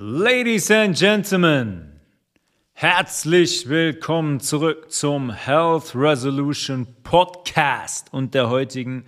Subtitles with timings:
[0.00, 1.98] Ladies and Gentlemen,
[2.72, 9.06] herzlich willkommen zurück zum Health Resolution Podcast und der heutigen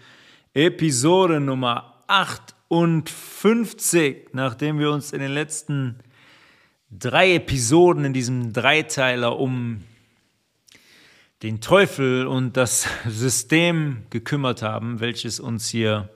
[0.52, 6.00] Episode Nummer 58, nachdem wir uns in den letzten
[6.90, 9.84] drei Episoden in diesem Dreiteiler um
[11.44, 16.08] den Teufel und das System gekümmert haben, welches uns hier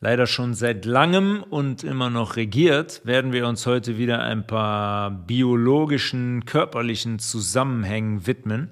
[0.00, 5.10] leider schon seit langem und immer noch regiert, werden wir uns heute wieder ein paar
[5.10, 8.70] biologischen, körperlichen Zusammenhängen widmen.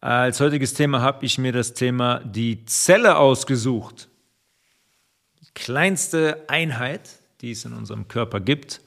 [0.00, 4.08] Als heutiges Thema habe ich mir das Thema die Zelle ausgesucht.
[5.42, 8.80] Die kleinste Einheit, die es in unserem Körper gibt.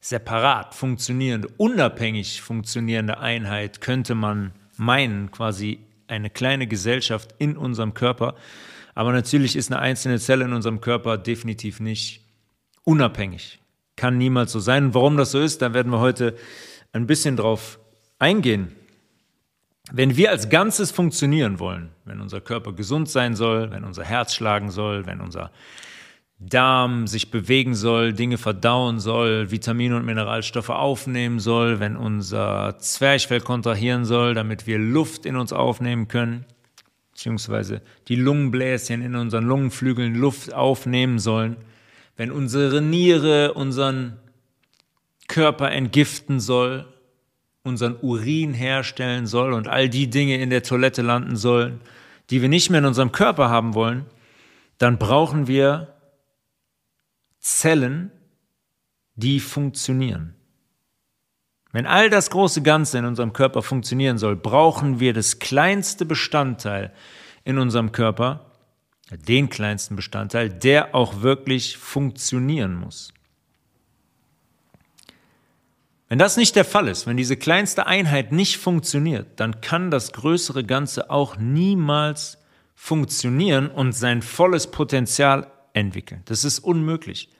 [0.00, 8.34] Separat funktionierende, unabhängig funktionierende Einheit könnte man meinen, quasi eine kleine Gesellschaft in unserem Körper.
[8.94, 12.22] Aber natürlich ist eine einzelne Zelle in unserem Körper definitiv nicht
[12.84, 13.60] unabhängig.
[13.96, 14.86] Kann niemals so sein.
[14.86, 16.36] Und warum das so ist, da werden wir heute
[16.92, 17.78] ein bisschen drauf
[18.18, 18.72] eingehen.
[19.92, 24.34] Wenn wir als Ganzes funktionieren wollen, wenn unser Körper gesund sein soll, wenn unser Herz
[24.34, 25.50] schlagen soll, wenn unser
[26.38, 33.40] Darm sich bewegen soll, Dinge verdauen soll, Vitamine und Mineralstoffe aufnehmen soll, wenn unser Zwerchfell
[33.40, 36.44] kontrahieren soll, damit wir Luft in uns aufnehmen können,
[37.14, 41.56] beziehungsweise die Lungenbläschen in unseren Lungenflügeln Luft aufnehmen sollen,
[42.16, 44.18] wenn unsere Niere unseren
[45.28, 46.92] Körper entgiften soll,
[47.62, 51.80] unseren Urin herstellen soll und all die Dinge in der Toilette landen sollen,
[52.30, 54.06] die wir nicht mehr in unserem Körper haben wollen,
[54.78, 55.94] dann brauchen wir
[57.38, 58.10] Zellen,
[59.14, 60.34] die funktionieren.
[61.74, 66.92] Wenn all das große Ganze in unserem Körper funktionieren soll, brauchen wir das kleinste Bestandteil
[67.42, 68.46] in unserem Körper,
[69.10, 73.12] den kleinsten Bestandteil, der auch wirklich funktionieren muss.
[76.08, 80.12] Wenn das nicht der Fall ist, wenn diese kleinste Einheit nicht funktioniert, dann kann das
[80.12, 82.38] größere Ganze auch niemals
[82.76, 86.22] funktionieren und sein volles Potenzial entwickeln.
[86.26, 87.30] Das ist unmöglich.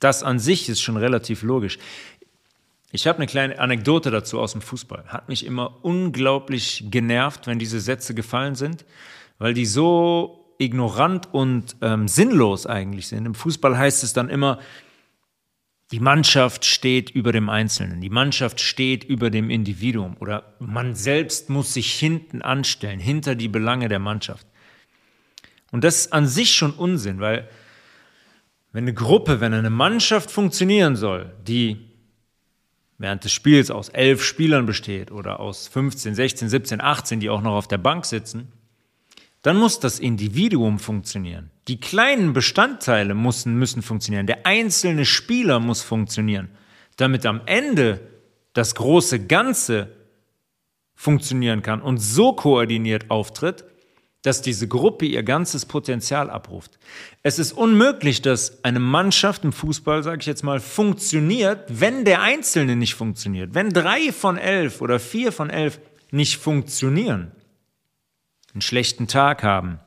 [0.00, 1.78] Das an sich ist schon relativ logisch.
[2.92, 5.04] Ich habe eine kleine Anekdote dazu aus dem Fußball.
[5.08, 8.84] Hat mich immer unglaublich genervt, wenn diese Sätze gefallen sind,
[9.38, 13.26] weil die so ignorant und ähm, sinnlos eigentlich sind.
[13.26, 14.58] Im Fußball heißt es dann immer,
[15.92, 21.50] die Mannschaft steht über dem Einzelnen, die Mannschaft steht über dem Individuum oder man selbst
[21.50, 24.46] muss sich hinten anstellen, hinter die Belange der Mannschaft.
[25.72, 27.48] Und das ist an sich schon Unsinn, weil
[28.72, 31.89] wenn eine Gruppe, wenn eine Mannschaft funktionieren soll, die
[33.00, 37.40] während des Spiels aus elf Spielern besteht oder aus 15, 16, 17, 18, die auch
[37.40, 38.52] noch auf der Bank sitzen,
[39.40, 41.50] dann muss das Individuum funktionieren.
[41.66, 44.26] Die kleinen Bestandteile müssen, müssen funktionieren.
[44.26, 46.50] Der einzelne Spieler muss funktionieren,
[46.96, 48.00] damit am Ende
[48.52, 49.88] das große Ganze
[50.94, 53.64] funktionieren kann und so koordiniert auftritt,
[54.22, 56.78] dass diese Gruppe ihr ganzes Potenzial abruft.
[57.22, 62.20] Es ist unmöglich, dass eine Mannschaft im Fußball, sage ich jetzt mal, funktioniert, wenn der
[62.20, 63.54] Einzelne nicht funktioniert.
[63.54, 67.32] Wenn drei von elf oder vier von elf nicht funktionieren,
[68.52, 69.80] einen schlechten Tag haben,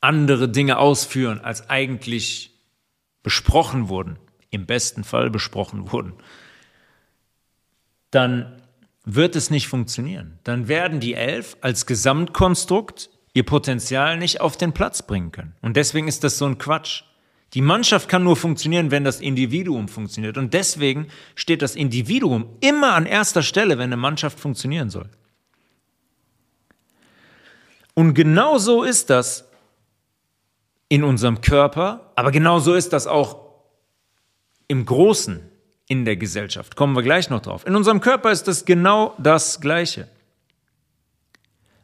[0.00, 2.50] andere Dinge ausführen, als eigentlich
[3.22, 4.18] besprochen wurden,
[4.50, 6.12] im besten Fall besprochen wurden,
[8.10, 8.60] dann
[9.04, 10.38] wird es nicht funktionieren.
[10.44, 15.54] Dann werden die Elf als Gesamtkonstrukt ihr Potenzial nicht auf den Platz bringen können.
[15.60, 17.02] Und deswegen ist das so ein Quatsch.
[17.52, 20.38] Die Mannschaft kann nur funktionieren, wenn das Individuum funktioniert.
[20.38, 25.08] Und deswegen steht das Individuum immer an erster Stelle, wenn eine Mannschaft funktionieren soll.
[27.94, 29.48] Und genau so ist das
[30.88, 33.44] in unserem Körper, aber genau so ist das auch
[34.66, 35.48] im Großen
[35.86, 36.76] in der Gesellschaft.
[36.76, 37.66] Kommen wir gleich noch drauf.
[37.66, 40.08] In unserem Körper ist es genau das Gleiche.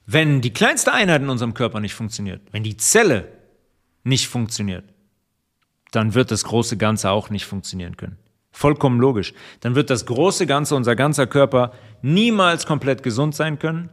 [0.06, 3.28] Wenn die kleinste Einheit in unserem Körper nicht funktioniert, wenn die Zelle
[4.02, 4.84] nicht funktioniert,
[5.92, 8.16] dann wird das große Ganze auch nicht funktionieren können.
[8.52, 9.32] Vollkommen logisch.
[9.60, 11.72] Dann wird das große Ganze, unser ganzer Körper
[12.02, 13.90] niemals komplett gesund sein können.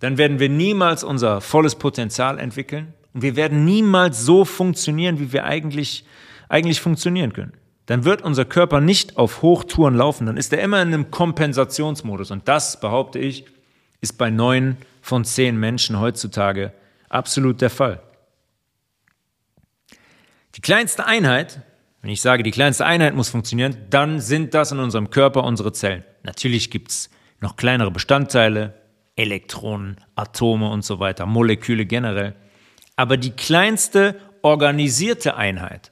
[0.00, 2.94] Dann werden wir niemals unser volles Potenzial entwickeln.
[3.12, 6.04] Und wir werden niemals so funktionieren, wie wir eigentlich,
[6.48, 7.52] eigentlich funktionieren können
[7.88, 12.30] dann wird unser Körper nicht auf Hochtouren laufen, dann ist er immer in einem Kompensationsmodus.
[12.30, 13.46] Und das, behaupte ich,
[14.02, 16.74] ist bei neun von zehn Menschen heutzutage
[17.08, 18.02] absolut der Fall.
[20.54, 21.62] Die kleinste Einheit,
[22.02, 25.72] wenn ich sage, die kleinste Einheit muss funktionieren, dann sind das in unserem Körper unsere
[25.72, 26.04] Zellen.
[26.24, 27.08] Natürlich gibt es
[27.40, 28.74] noch kleinere Bestandteile,
[29.16, 32.34] Elektronen, Atome und so weiter, Moleküle generell.
[32.96, 35.90] Aber die kleinste organisierte Einheit,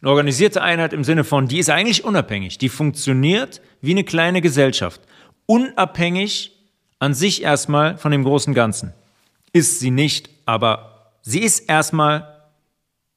[0.00, 4.42] Eine organisierte Einheit im Sinne von, die ist eigentlich unabhängig, die funktioniert wie eine kleine
[4.42, 5.00] Gesellschaft,
[5.46, 6.52] unabhängig
[6.98, 8.92] an sich erstmal von dem großen Ganzen.
[9.52, 12.44] Ist sie nicht, aber sie ist erstmal,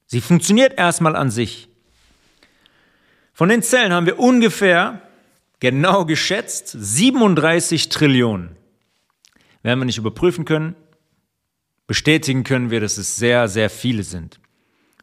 [0.06, 1.68] sie funktioniert erstmal an sich.
[3.34, 5.02] Von den Zellen haben wir ungefähr,
[5.60, 8.56] genau geschätzt, 37 Trillionen.
[9.62, 10.74] Werden wir nicht überprüfen können,
[11.86, 14.39] bestätigen können wir, dass es sehr, sehr viele sind.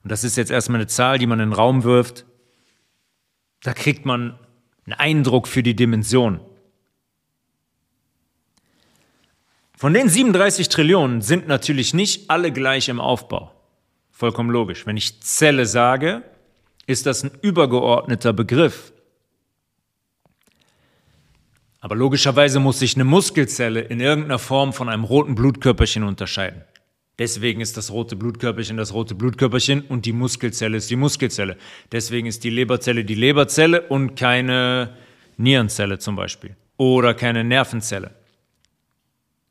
[0.08, 2.26] Und das ist jetzt erstmal eine Zahl, die man in den Raum wirft.
[3.62, 4.40] Da kriegt man
[4.86, 6.40] einen Eindruck für die Dimension.
[9.76, 13.52] Von den 37 Trillionen sind natürlich nicht alle gleich im Aufbau.
[14.10, 14.86] Vollkommen logisch.
[14.86, 16.24] Wenn ich Zelle sage,
[16.86, 18.94] ist das ein übergeordneter Begriff.
[21.82, 26.64] Aber logischerweise muss sich eine Muskelzelle in irgendeiner Form von einem roten Blutkörperchen unterscheiden.
[27.20, 31.58] Deswegen ist das rote Blutkörperchen das rote Blutkörperchen und die Muskelzelle ist die Muskelzelle.
[31.92, 34.96] Deswegen ist die Leberzelle die Leberzelle und keine
[35.38, 36.56] Nierenzelle zum Beispiel.
[36.78, 38.12] Oder keine Nervenzelle.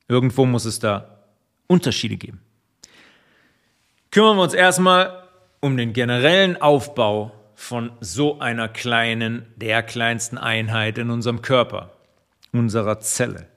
[0.09, 1.25] Irgendwo muss es da
[1.67, 2.41] Unterschiede geben.
[4.13, 5.25] Kümmern wir uns erstmal
[5.61, 11.91] um den generellen Aufbau von so einer kleinen, der kleinsten Einheit in unserem Körper,
[12.53, 13.49] unserer Zelle.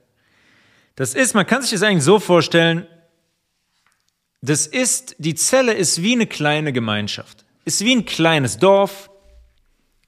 [0.95, 2.87] Das ist, man kann sich das eigentlich so vorstellen,
[4.41, 9.09] das ist, die Zelle ist wie eine kleine Gemeinschaft, ist wie ein kleines Dorf,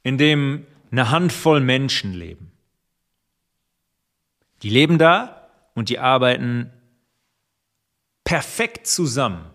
[0.03, 2.51] in dem eine Handvoll Menschen leben.
[4.63, 6.71] Die leben da und die arbeiten
[8.23, 9.45] perfekt zusammen,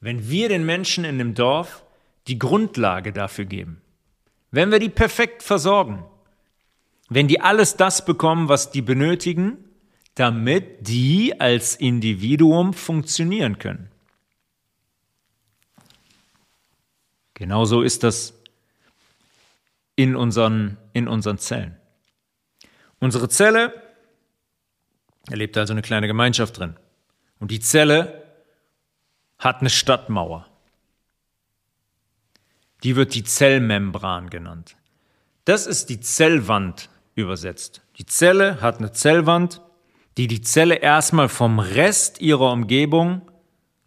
[0.00, 1.84] wenn wir den Menschen in dem Dorf
[2.28, 3.80] die Grundlage dafür geben.
[4.50, 6.04] Wenn wir die perfekt versorgen.
[7.08, 9.64] Wenn die alles das bekommen, was die benötigen,
[10.14, 13.87] damit die als Individuum funktionieren können.
[17.38, 18.34] Genauso ist das
[19.96, 21.76] in unseren, in unseren Zellen.
[23.00, 23.72] Unsere Zelle
[25.30, 26.76] er lebt also eine kleine Gemeinschaft drin.
[27.38, 28.24] Und die Zelle
[29.38, 30.46] hat eine Stadtmauer.
[32.82, 34.76] Die wird die Zellmembran genannt.
[35.44, 37.82] Das ist die Zellwand übersetzt.
[37.98, 39.60] Die Zelle hat eine Zellwand,
[40.16, 43.22] die die Zelle erstmal vom Rest ihrer Umgebung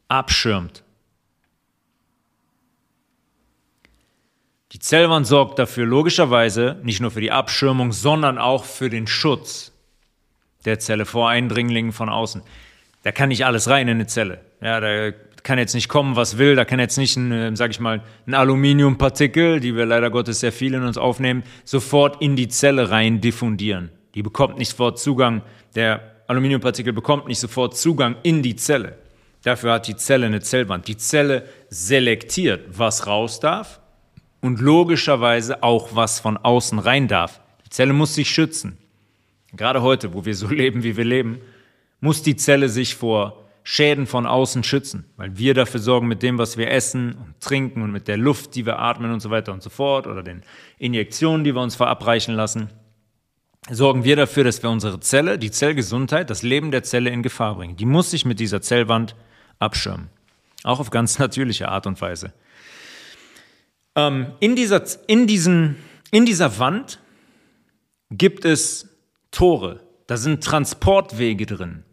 [0.07, 0.83] abschirmt.
[4.71, 9.73] Die Zellwand sorgt dafür logischerweise nicht nur für die Abschirmung, sondern auch für den Schutz
[10.63, 12.41] der Zelle vor Eindringlingen von außen.
[13.03, 14.39] Da kann nicht alles rein in eine Zelle.
[14.61, 15.11] Ja, da
[15.43, 16.55] kann jetzt nicht kommen, was will.
[16.55, 20.39] Da kann jetzt nicht ein, äh, sag ich mal, ein Aluminiumpartikel, die wir leider Gottes
[20.39, 23.89] sehr viel in uns aufnehmen, sofort in die Zelle rein diffundieren.
[24.15, 25.41] Die bekommt nicht sofort Zugang.
[25.75, 28.97] Der Aluminiumpartikel bekommt nicht sofort Zugang in die Zelle.
[29.43, 30.87] Dafür hat die Zelle eine Zellwand.
[30.87, 33.80] Die Zelle selektiert, was raus darf
[34.41, 37.41] und logischerweise auch, was von außen rein darf.
[37.65, 38.77] Die Zelle muss sich schützen.
[39.53, 41.39] Gerade heute, wo wir so leben, wie wir leben,
[41.99, 46.39] muss die Zelle sich vor Schäden von außen schützen, weil wir dafür sorgen mit dem,
[46.39, 49.53] was wir essen und trinken und mit der Luft, die wir atmen und so weiter
[49.53, 50.41] und so fort oder den
[50.79, 52.69] Injektionen, die wir uns verabreichen lassen,
[53.69, 57.55] sorgen wir dafür, dass wir unsere Zelle, die Zellgesundheit, das Leben der Zelle in Gefahr
[57.55, 57.75] bringen.
[57.75, 59.15] Die muss sich mit dieser Zellwand
[59.59, 60.09] abschirmen.
[60.63, 62.33] Auch auf ganz natürliche Art und Weise.
[63.95, 65.75] Ähm, in, dieser, in, diesen,
[66.11, 66.99] in dieser Wand
[68.09, 68.89] gibt es
[69.31, 71.83] Tore, da sind Transportwege drin.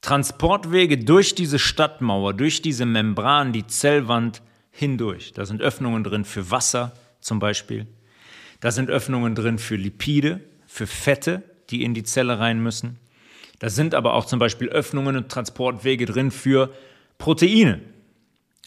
[0.00, 5.32] Transportwege durch diese Stadtmauer, durch diese Membran, die Zellwand hindurch.
[5.32, 7.86] Da sind Öffnungen drin für Wasser zum Beispiel.
[8.60, 12.98] Da sind Öffnungen drin für Lipide, für Fette, die in die Zelle rein müssen.
[13.58, 16.72] Da sind aber auch zum Beispiel Öffnungen und Transportwege drin für
[17.18, 17.80] Proteine.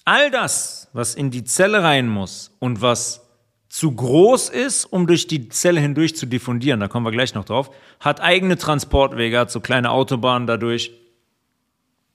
[0.10, 3.30] All das, was in die Zelle rein muss und was
[3.68, 7.46] zu groß ist, um durch die Zelle hindurch zu diffundieren, da kommen wir gleich noch
[7.46, 10.92] drauf, hat eigene Transportwege, hat so kleine Autobahnen dadurch,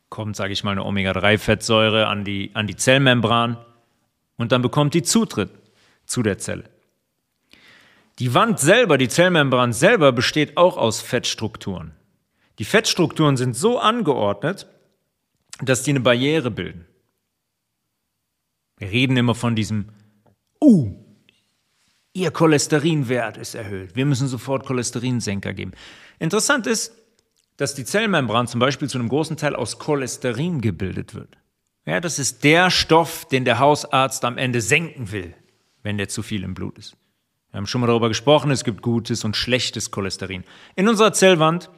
[0.09, 3.59] kommt, sage ich mal, eine Omega-3-Fettsäure an die, an die Zellmembran
[4.39, 5.51] und dann bekommt die Zutritt
[6.05, 6.65] zu der Zelle.
[8.19, 11.93] Die Wand selber, die Zellmembran selber besteht auch aus Fettstrukturen.
[12.59, 14.67] Die Fettstrukturen sind so angeordnet,
[15.63, 16.89] dass die eine Barriere bilden.
[18.79, 19.91] Wir reden immer von diesem
[20.63, 21.05] Uh,
[22.17, 23.97] Ihr Cholesterinwert ist erhöht.
[23.97, 25.73] Wir müssen sofort Cholesterinsenker geben.
[26.21, 26.93] Interessant ist,
[27.57, 31.37] dass die Zellmembran zum Beispiel zu einem großen Teil aus Cholesterin gebildet wird.
[31.87, 35.35] Ja, das ist der Stoff, den der Hausarzt am Ende senken will,
[35.83, 36.97] wenn der zu viel im Blut ist.
[37.51, 40.45] Wir haben schon mal darüber gesprochen, es gibt gutes und schlechtes Cholesterin.
[40.77, 41.69] In unserer Zellwand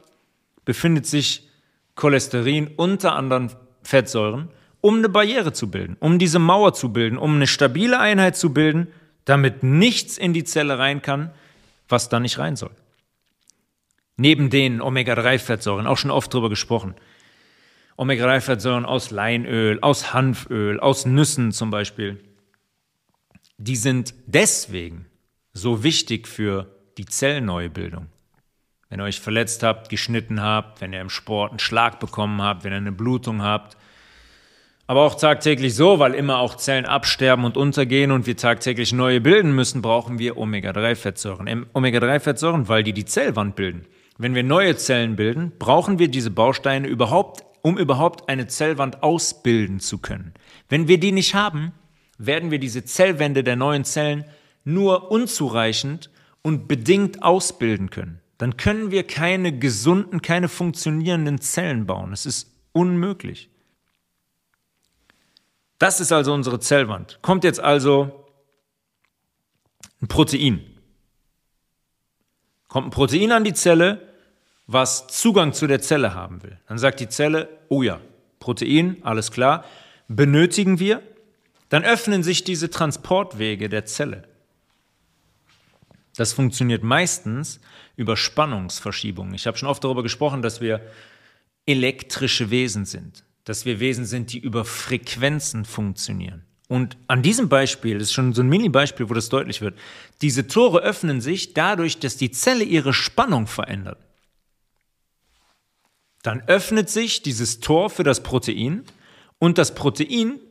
[0.65, 1.49] befindet sich
[1.95, 3.49] Cholesterin unter anderem
[3.81, 4.49] Fettsäuren
[4.81, 8.53] um eine Barriere zu bilden, um diese Mauer zu bilden, um eine stabile Einheit zu
[8.53, 8.87] bilden,
[9.25, 11.31] damit nichts in die Zelle rein kann,
[11.89, 12.71] was da nicht rein soll.
[14.15, 16.95] Neben den Omega-3-Fettsäuren, auch schon oft drüber gesprochen.
[17.97, 22.23] Omega-3-Fettsäuren aus Leinöl, aus Hanföl, aus Nüssen zum Beispiel.
[23.57, 25.05] Die sind deswegen
[25.53, 28.07] so wichtig für die Zellneubildung.
[28.89, 32.63] Wenn ihr euch verletzt habt, geschnitten habt, wenn ihr im Sport einen Schlag bekommen habt,
[32.63, 33.75] wenn ihr eine Blutung habt,
[34.87, 39.19] aber auch tagtäglich so, weil immer auch Zellen absterben und untergehen und wir tagtäglich neue
[39.19, 41.65] bilden müssen, brauchen wir Omega-3-Fettsäuren.
[41.73, 43.85] Omega-3-Fettsäuren, weil die die Zellwand bilden.
[44.17, 49.81] Wenn wir neue Zellen bilden, brauchen wir diese Bausteine überhaupt, um überhaupt eine Zellwand ausbilden
[49.81, 50.33] zu können.
[50.69, 51.73] Wenn wir die nicht haben,
[52.17, 54.23] werden wir diese Zellwände der neuen Zellen
[54.63, 56.09] nur unzureichend
[56.41, 58.21] und bedingt ausbilden können.
[58.37, 62.13] Dann können wir keine gesunden, keine funktionierenden Zellen bauen.
[62.13, 63.49] Es ist unmöglich.
[65.79, 67.19] Das ist also unsere Zellwand.
[67.21, 68.25] Kommt jetzt also
[70.01, 70.61] ein Protein.
[72.67, 74.01] Kommt ein Protein an die Zelle,
[74.65, 76.59] was Zugang zu der Zelle haben will.
[76.67, 78.01] Dann sagt die Zelle, oh ja,
[78.39, 79.63] Protein, alles klar,
[80.07, 81.01] benötigen wir.
[81.69, 84.27] Dann öffnen sich diese Transportwege der Zelle.
[86.15, 87.59] Das funktioniert meistens
[87.95, 89.33] über Spannungsverschiebungen.
[89.35, 90.81] Ich habe schon oft darüber gesprochen, dass wir
[91.65, 96.43] elektrische Wesen sind dass wir Wesen sind, die über Frequenzen funktionieren.
[96.67, 99.79] Und an diesem Beispiel, das ist schon so ein Mini-Beispiel, wo das deutlich wird,
[100.21, 103.99] diese Tore öffnen sich dadurch, dass die Zelle ihre Spannung verändert.
[106.23, 108.83] Dann öffnet sich dieses Tor für das Protein
[109.39, 110.41] und das Protein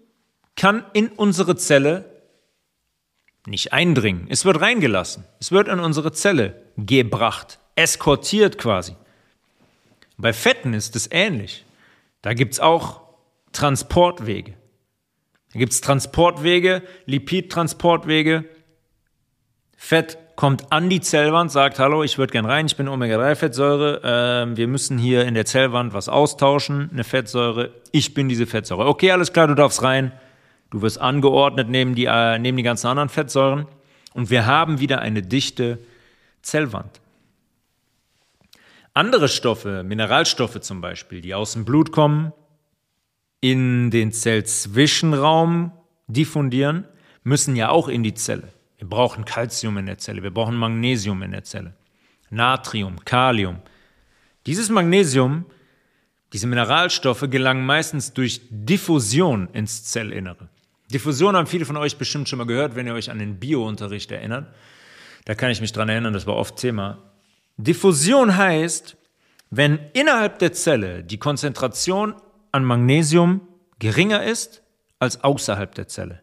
[0.57, 2.11] kann in unsere Zelle
[3.45, 4.27] nicht eindringen.
[4.31, 5.25] Es wird reingelassen.
[5.39, 8.97] Es wird in unsere Zelle gebracht, eskortiert quasi.
[10.17, 11.66] Bei Fetten ist es ähnlich.
[12.27, 13.03] Da gibt es auch
[13.53, 14.55] Transportwege.
[15.53, 18.47] Da gibt es Transportwege, Lipidtransportwege.
[19.77, 24.57] Fett kommt an die Zellwand, sagt, hallo, ich würde gern rein, ich bin Omega-3-Fettsäure, äh,
[24.57, 28.87] wir müssen hier in der Zellwand was austauschen, eine Fettsäure, ich bin diese Fettsäure.
[28.89, 30.11] Okay, alles klar, du darfst rein.
[30.71, 33.69] Du wirst angeordnet neben die, äh, neben die ganzen anderen Fettsäuren
[34.15, 35.79] und wir haben wieder eine dichte
[36.43, 37.01] Zellwand.
[38.97, 42.33] Andere Stoffe, Mineralstoffe zum Beispiel, die aus dem Blut kommen,
[43.43, 45.73] in den Zellzwischenraum
[46.07, 46.87] diffundieren,
[47.23, 48.49] müssen ja auch in die Zelle.
[48.79, 51.75] Wir brauchen Calcium in der Zelle, wir brauchen Magnesium in der Zelle,
[52.31, 53.59] Natrium, Kalium.
[54.47, 55.45] Dieses Magnesium,
[56.33, 60.49] diese Mineralstoffe gelangen meistens durch Diffusion ins Zellinnere.
[60.91, 64.11] Diffusion haben viele von euch bestimmt schon mal gehört, wenn ihr euch an den Biounterricht
[64.11, 64.55] erinnert.
[65.27, 67.03] Da kann ich mich dran erinnern, das war oft Thema.
[67.57, 68.97] Diffusion heißt,
[69.51, 72.15] wenn innerhalb der Zelle die Konzentration
[72.53, 73.49] an Magnesium
[73.79, 74.63] geringer ist
[74.99, 76.23] als außerhalb der Zelle,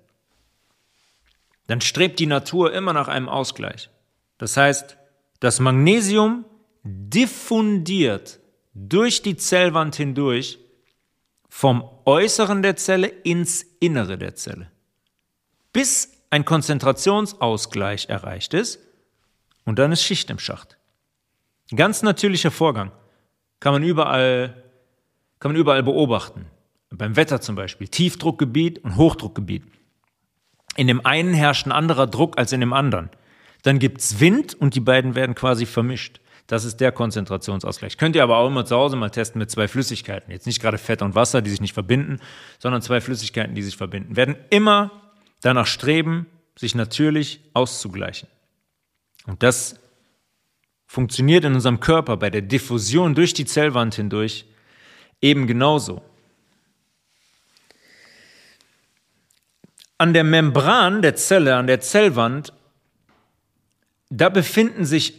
[1.67, 3.89] dann strebt die Natur immer nach einem Ausgleich.
[4.37, 4.97] Das heißt,
[5.39, 6.45] das Magnesium
[6.83, 8.39] diffundiert
[8.73, 10.59] durch die Zellwand hindurch
[11.49, 14.71] vom Äußeren der Zelle ins Innere der Zelle,
[15.71, 18.79] bis ein Konzentrationsausgleich erreicht ist
[19.65, 20.77] und dann ist Schicht im Schacht.
[21.73, 22.91] Ein ganz natürlicher Vorgang.
[23.59, 24.63] Kann man überall,
[25.39, 26.45] kann man überall beobachten.
[26.91, 27.87] Beim Wetter zum Beispiel.
[27.87, 29.63] Tiefdruckgebiet und Hochdruckgebiet.
[30.75, 33.09] In dem einen herrscht ein anderer Druck als in dem anderen.
[33.63, 36.21] Dann gibt's Wind und die beiden werden quasi vermischt.
[36.45, 37.97] Das ist der Konzentrationsausgleich.
[37.97, 40.31] Könnt ihr aber auch immer zu Hause mal testen mit zwei Flüssigkeiten.
[40.31, 42.19] Jetzt nicht gerade Fett und Wasser, die sich nicht verbinden,
[42.59, 44.15] sondern zwei Flüssigkeiten, die sich verbinden.
[44.15, 44.91] Werden immer
[45.41, 48.29] danach streben, sich natürlich auszugleichen.
[49.25, 49.79] Und das
[50.93, 54.45] funktioniert in unserem Körper bei der Diffusion durch die Zellwand hindurch
[55.21, 56.03] eben genauso.
[59.97, 62.53] An der Membran der Zelle, an der Zellwand,
[64.11, 65.15] da befinden sich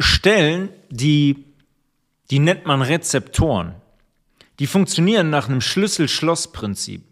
[0.00, 1.44] Stellen, die,
[2.32, 3.76] die nennt man Rezeptoren.
[4.58, 7.04] Die funktionieren nach einem Schlüssel-Schloss-Prinzip.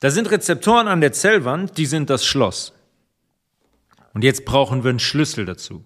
[0.00, 2.72] Da sind Rezeptoren an der Zellwand, die sind das Schloss.
[4.16, 5.84] Und jetzt brauchen wir einen Schlüssel dazu.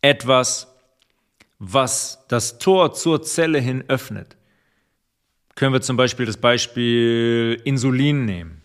[0.00, 0.74] Etwas,
[1.58, 4.38] was das Tor zur Zelle hin öffnet.
[5.54, 8.62] Können wir zum Beispiel das Beispiel Insulin nehmen.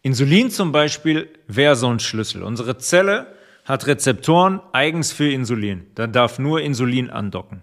[0.00, 2.42] Insulin zum Beispiel wäre so ein Schlüssel.
[2.44, 3.36] Unsere Zelle
[3.66, 5.86] hat Rezeptoren eigens für Insulin.
[5.94, 7.60] Da darf nur Insulin andocken.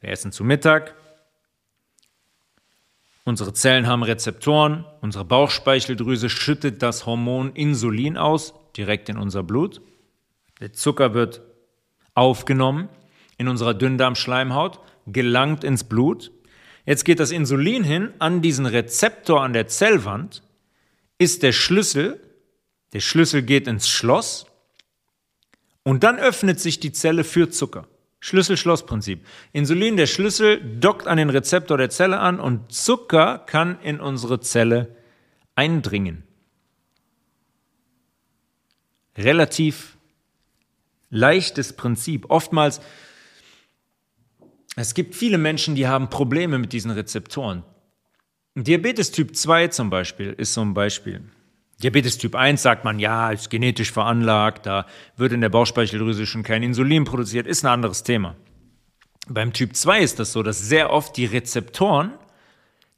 [0.00, 0.96] Wir essen zu Mittag.
[3.22, 4.84] Unsere Zellen haben Rezeptoren.
[5.02, 9.80] Unsere Bauchspeicheldrüse schüttet das Hormon Insulin aus direkt in unser Blut.
[10.60, 11.42] Der Zucker wird
[12.14, 12.88] aufgenommen
[13.38, 16.32] in unserer Dünndarmschleimhaut, gelangt ins Blut.
[16.84, 20.42] Jetzt geht das Insulin hin an diesen Rezeptor an der Zellwand,
[21.18, 22.20] ist der Schlüssel,
[22.92, 24.46] der Schlüssel geht ins Schloss
[25.82, 27.86] und dann öffnet sich die Zelle für Zucker.
[28.20, 29.24] Schlüssel-Schloss-Prinzip.
[29.52, 34.40] Insulin, der Schlüssel, dockt an den Rezeptor der Zelle an und Zucker kann in unsere
[34.40, 34.96] Zelle
[35.54, 36.25] eindringen.
[39.16, 39.96] Relativ
[41.10, 42.26] leichtes Prinzip.
[42.28, 42.80] Oftmals,
[44.76, 47.62] es gibt viele Menschen, die haben Probleme mit diesen Rezeptoren.
[48.54, 51.22] Diabetes Typ 2 zum Beispiel ist so ein Beispiel.
[51.82, 56.42] Diabetes Typ 1 sagt man, ja, ist genetisch veranlagt, da wird in der Bauchspeicheldrüse schon
[56.42, 58.34] kein Insulin produziert, ist ein anderes Thema.
[59.28, 62.12] Beim Typ 2 ist das so, dass sehr oft die Rezeptoren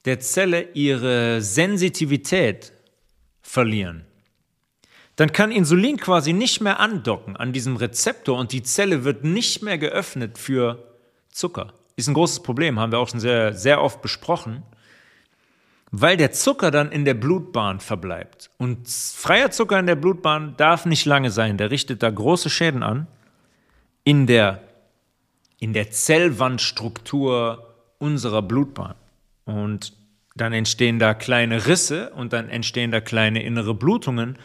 [0.04, 2.72] der Zelle ihre Sensitivität
[3.42, 4.04] verlieren.
[5.18, 9.62] Dann kann Insulin quasi nicht mehr andocken an diesem Rezeptor und die Zelle wird nicht
[9.62, 10.82] mehr geöffnet für
[11.30, 11.74] Zucker.
[11.96, 14.62] Ist ein großes Problem, haben wir auch schon sehr, sehr oft besprochen
[15.90, 18.50] weil der Zucker dann in der Blutbahn verbleibt.
[18.58, 21.56] Und freier Zucker in der Blutbahn darf nicht lange sein.
[21.56, 23.06] Der richtet da große Schäden an
[24.04, 24.62] in der,
[25.58, 28.94] in der Zellwandstruktur unserer Blutbahn.
[29.44, 29.94] Und
[30.34, 34.38] dann entstehen da kleine Risse und dann entstehen da kleine innere Blutungen.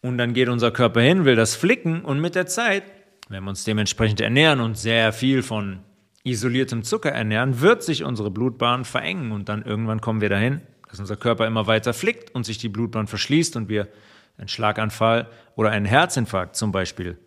[0.00, 2.84] Und dann geht unser Körper hin, will das flicken und mit der Zeit,
[3.28, 5.80] wenn wir uns dementsprechend ernähren und sehr viel von
[6.22, 11.00] isoliertem Zucker ernähren, wird sich unsere Blutbahn verengen und dann irgendwann kommen wir dahin, dass
[11.00, 13.88] unser Körper immer weiter flickt und sich die Blutbahn verschließt und wir
[14.36, 17.18] einen Schlaganfall oder einen Herzinfarkt zum Beispiel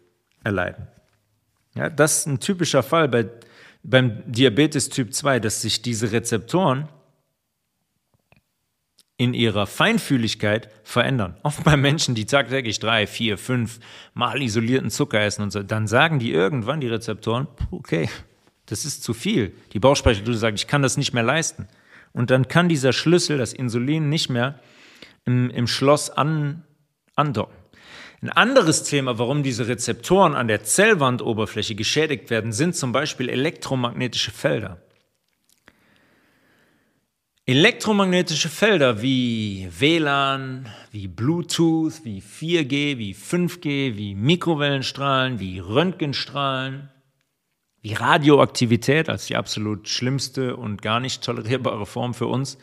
[0.44, 0.88] erleiden.
[1.76, 3.30] Ja, das ist ein typischer Fall bei,
[3.84, 6.88] beim Diabetes Typ 2, dass sich diese Rezeptoren
[9.22, 11.38] in ihrer Feinfühligkeit verändern.
[11.44, 13.80] Oft bei Menschen, die tagtäglich drei, vier, fünf
[14.16, 18.10] Mal isolierten Zucker essen und so, dann sagen die irgendwann, die Rezeptoren, okay,
[18.66, 19.54] das ist zu viel.
[19.74, 21.68] Die Bauchspeicheldrüse sagt, ich kann das nicht mehr leisten.
[22.14, 24.60] Und dann kann dieser Schlüssel, das Insulin, nicht mehr
[25.24, 26.64] im, im Schloss an,
[27.16, 27.56] andocken.
[28.24, 34.32] Ein anderes Thema, warum diese Rezeptoren an der Zellwandoberfläche geschädigt werden, sind zum Beispiel elektromagnetische
[34.32, 34.82] Felder.
[37.52, 46.90] Elektromagnetische Felder wie WLAN, wie Bluetooth, wie 4G, wie 5G, wie Mikrowellenstrahlen, wie Röntgenstrahlen,
[47.82, 52.58] wie Radioaktivität als die absolut schlimmste und gar nicht tolerierbare Form für uns,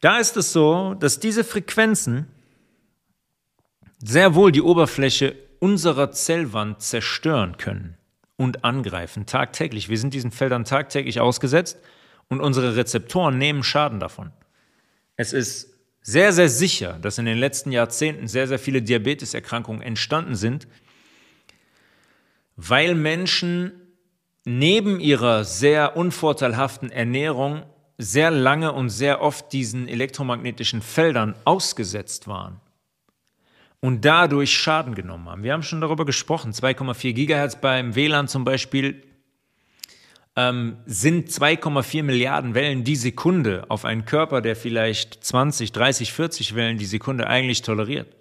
[0.00, 2.26] da ist es so, dass diese Frequenzen
[3.98, 7.98] sehr wohl die Oberfläche unserer Zellwand zerstören können
[8.36, 9.90] und angreifen, tagtäglich.
[9.90, 11.76] Wir sind diesen Feldern tagtäglich ausgesetzt
[12.28, 14.32] und unsere Rezeptoren nehmen Schaden davon.
[15.16, 20.36] Es ist sehr, sehr sicher, dass in den letzten Jahrzehnten sehr, sehr viele Diabeteserkrankungen entstanden
[20.36, 20.68] sind,
[22.56, 23.72] weil Menschen
[24.44, 27.64] neben ihrer sehr unvorteilhaften Ernährung
[27.98, 32.60] sehr lange und sehr oft diesen elektromagnetischen Feldern ausgesetzt waren
[33.80, 35.42] und dadurch Schaden genommen haben.
[35.42, 39.02] Wir haben schon darüber gesprochen, 2,4 Gigahertz beim WLAN zum Beispiel
[40.36, 46.54] ähm, sind 2,4 Milliarden Wellen die Sekunde auf einen Körper, der vielleicht 20, 30, 40
[46.54, 48.14] Wellen die Sekunde eigentlich toleriert.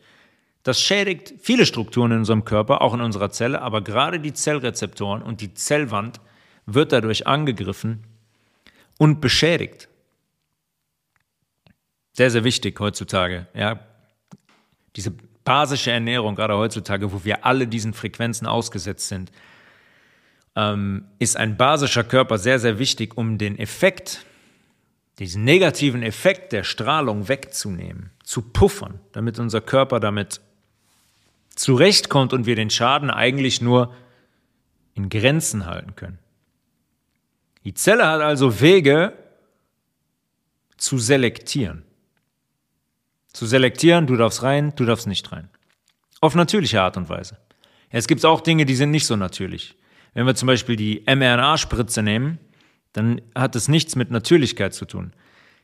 [0.64, 5.22] Das schädigt viele Strukturen in unserem Körper, auch in unserer Zelle, aber gerade die Zellrezeptoren
[5.22, 6.22] und die Zellwand
[6.66, 8.04] wird dadurch angegriffen
[8.98, 9.90] und beschädigt.
[12.14, 13.46] Sehr, sehr wichtig heutzutage.
[13.54, 13.82] Ja,
[14.96, 19.32] diese basische Ernährung, gerade heutzutage, wo wir alle diesen Frequenzen ausgesetzt sind,
[20.56, 24.26] ähm, ist ein basischer Körper sehr, sehr wichtig, um den Effekt,
[25.20, 30.42] diesen negativen Effekt der Strahlung wegzunehmen, zu puffern, damit unser Körper damit
[31.56, 33.94] zurechtkommt und wir den Schaden eigentlich nur
[34.94, 36.20] in Grenzen halten können.
[37.64, 39.14] Die Zelle hat also Wege
[40.78, 41.84] zu selektieren.
[43.34, 45.50] Zu selektieren, du darfst rein, du darfst nicht rein.
[46.22, 47.38] Auf natürliche Art und Weise.
[47.90, 49.76] Es gibt auch Dinge, die sind nicht so natürlich.
[50.16, 52.40] Wenn wir zum Beispiel die mRNA-Spritze nehmen,
[52.94, 55.12] dann hat es nichts mit Natürlichkeit zu tun.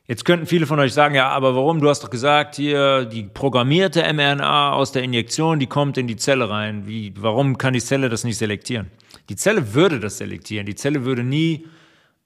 [0.06, 1.80] Jetzt könnten viele von euch sagen, ja, aber warum?
[1.80, 6.16] Du hast doch gesagt, hier die programmierte mRNA aus der Injektion, die kommt in die
[6.16, 6.86] Zelle rein.
[6.86, 8.90] Wie, warum kann die Zelle das nicht selektieren?
[9.30, 10.66] Die Zelle würde das selektieren.
[10.66, 11.66] Die Zelle würde nie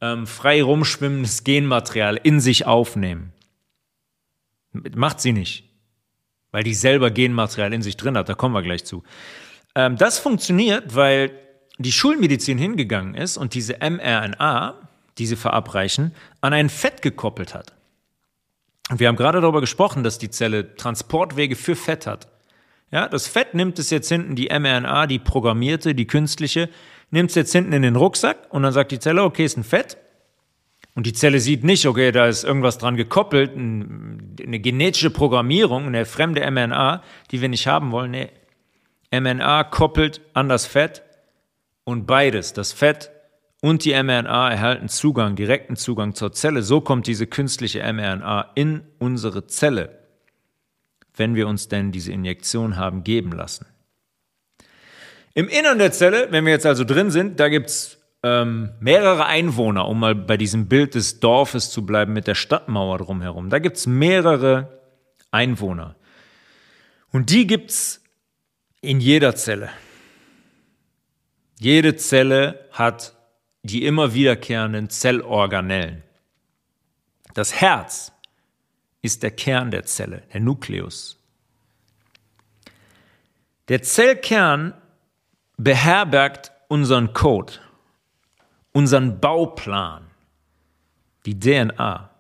[0.01, 3.33] ähm, frei rumschwimmendes Genmaterial in sich aufnehmen.
[4.73, 5.65] Macht sie nicht,
[6.51, 8.29] weil die selber Genmaterial in sich drin hat.
[8.29, 9.05] Da kommen wir gleich zu.
[9.77, 11.31] Ähm, das funktioniert, weil
[11.79, 14.75] die Schulmedizin hingegangen ist und diese mRNA,
[15.19, 17.75] die sie verabreichen, an ein Fett gekoppelt hat.
[18.91, 22.29] Und wir haben gerade darüber gesprochen, dass die Zelle Transportwege für Fett hat.
[22.93, 26.69] Ja, das Fett nimmt es jetzt hinten, die mRNA, die programmierte, die künstliche,
[27.11, 29.65] nimmt es jetzt hinten in den Rucksack und dann sagt die Zelle, okay, ist ein
[29.65, 29.97] Fett.
[30.95, 36.07] Und die Zelle sieht nicht, okay, da ist irgendwas dran gekoppelt, eine genetische Programmierung, eine
[36.07, 38.13] fremde mRNA, die wir nicht haben wollen.
[38.13, 38.31] Nee,
[39.11, 41.03] mRNA koppelt an das Fett
[41.87, 43.13] und beides, das Fett
[43.63, 46.63] und die mRNA erhalten Zugang, direkten Zugang zur Zelle.
[46.63, 50.01] So kommt diese künstliche mRNA in unsere Zelle,
[51.15, 53.67] wenn wir uns denn diese Injektion haben geben lassen.
[55.33, 59.27] Im Innern der Zelle, wenn wir jetzt also drin sind, da gibt es ähm, mehrere
[59.27, 63.49] Einwohner, um mal bei diesem Bild des Dorfes zu bleiben mit der Stadtmauer drumherum.
[63.49, 64.81] Da gibt es mehrere
[65.31, 65.95] Einwohner.
[67.13, 68.03] Und die gibt es
[68.81, 69.71] in jeder Zelle.
[71.59, 73.15] Jede Zelle hat
[73.63, 76.03] die immer wiederkehrenden Zellorganellen.
[77.35, 78.13] Das Herz
[79.03, 81.19] ist der Kern der Zelle, der Nukleus.
[83.69, 84.75] Der Zellkern
[85.57, 87.55] beherbergt unseren Code,
[88.73, 90.07] unseren Bauplan,
[91.25, 92.11] die DNA.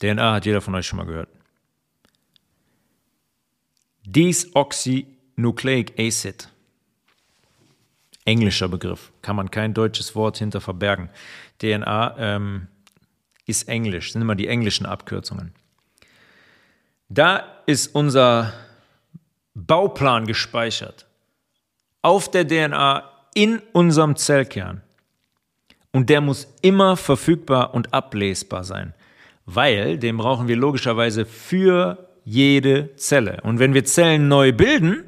[0.00, 1.28] DNA hat jeder von euch schon mal gehört.
[4.04, 6.48] Desoxynucleic Acid.
[8.24, 11.10] Englischer Begriff, kann man kein deutsches Wort hinter verbergen.
[11.60, 12.68] DNA ähm,
[13.46, 15.52] ist Englisch, sind immer die englischen Abkürzungen.
[17.08, 18.52] Da ist unser
[19.54, 21.06] Bauplan gespeichert
[22.02, 24.82] auf der DNA in unserem Zellkern.
[25.92, 28.94] Und der muss immer verfügbar und ablesbar sein,
[29.46, 33.40] weil den brauchen wir logischerweise für jede Zelle.
[33.42, 35.04] Und wenn wir Zellen neu bilden,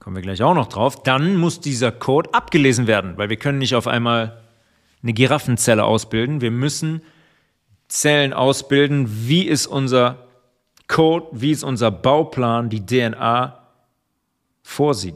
[0.00, 3.58] kommen wir gleich auch noch drauf, dann muss dieser Code abgelesen werden, weil wir können
[3.58, 4.42] nicht auf einmal
[5.02, 6.40] eine Giraffenzelle ausbilden.
[6.40, 7.02] Wir müssen
[7.88, 10.26] Zellen ausbilden, wie ist unser
[10.88, 13.58] Code, wie ist unser Bauplan, die DNA
[14.62, 15.14] vorsieht.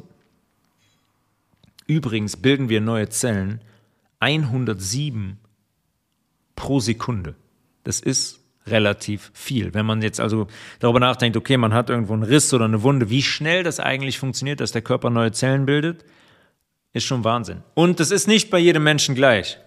[1.87, 3.61] Übrigens bilden wir neue Zellen
[4.21, 5.39] 107
[6.57, 7.35] pro Sekunde.
[7.85, 9.75] Das ist relativ viel.
[9.75, 10.47] Wenn man jetzt also
[10.79, 14.19] darüber nachdenkt, okay, man hat irgendwo einen Riss oder eine Wunde, wie schnell das eigentlich
[14.19, 16.05] funktioniert, dass der Körper neue Zellen bildet,
[16.93, 17.63] ist schon Wahnsinn.
[17.75, 19.59] Und das ist nicht bei jedem Menschen gleich.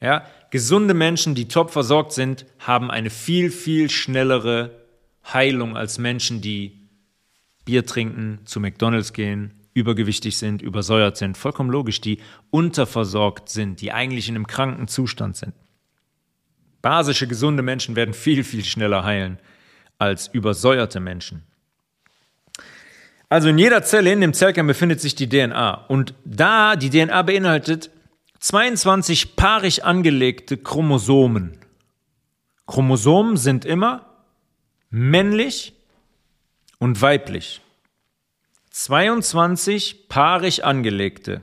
[0.00, 4.70] Ja, gesunde Menschen, die top versorgt sind, haben eine viel, viel schnellere
[5.32, 6.78] Heilung als Menschen, die
[7.64, 12.18] Bier trinken, zu McDonalds gehen, übergewichtig sind, übersäuert sind, vollkommen logisch, die
[12.50, 15.54] unterversorgt sind, die eigentlich in einem kranken Zustand sind.
[16.82, 19.38] Basische, gesunde Menschen werden viel, viel schneller heilen
[19.98, 21.42] als übersäuerte Menschen.
[23.28, 25.86] Also in jeder Zelle in dem Zellkern befindet sich die DNA.
[25.86, 27.90] Und da die DNA beinhaltet
[28.40, 31.58] 22 paarig angelegte Chromosomen.
[32.66, 34.06] Chromosomen sind immer
[34.90, 35.74] männlich
[36.78, 37.60] und weiblich.
[38.70, 41.42] 22 paarig angelegte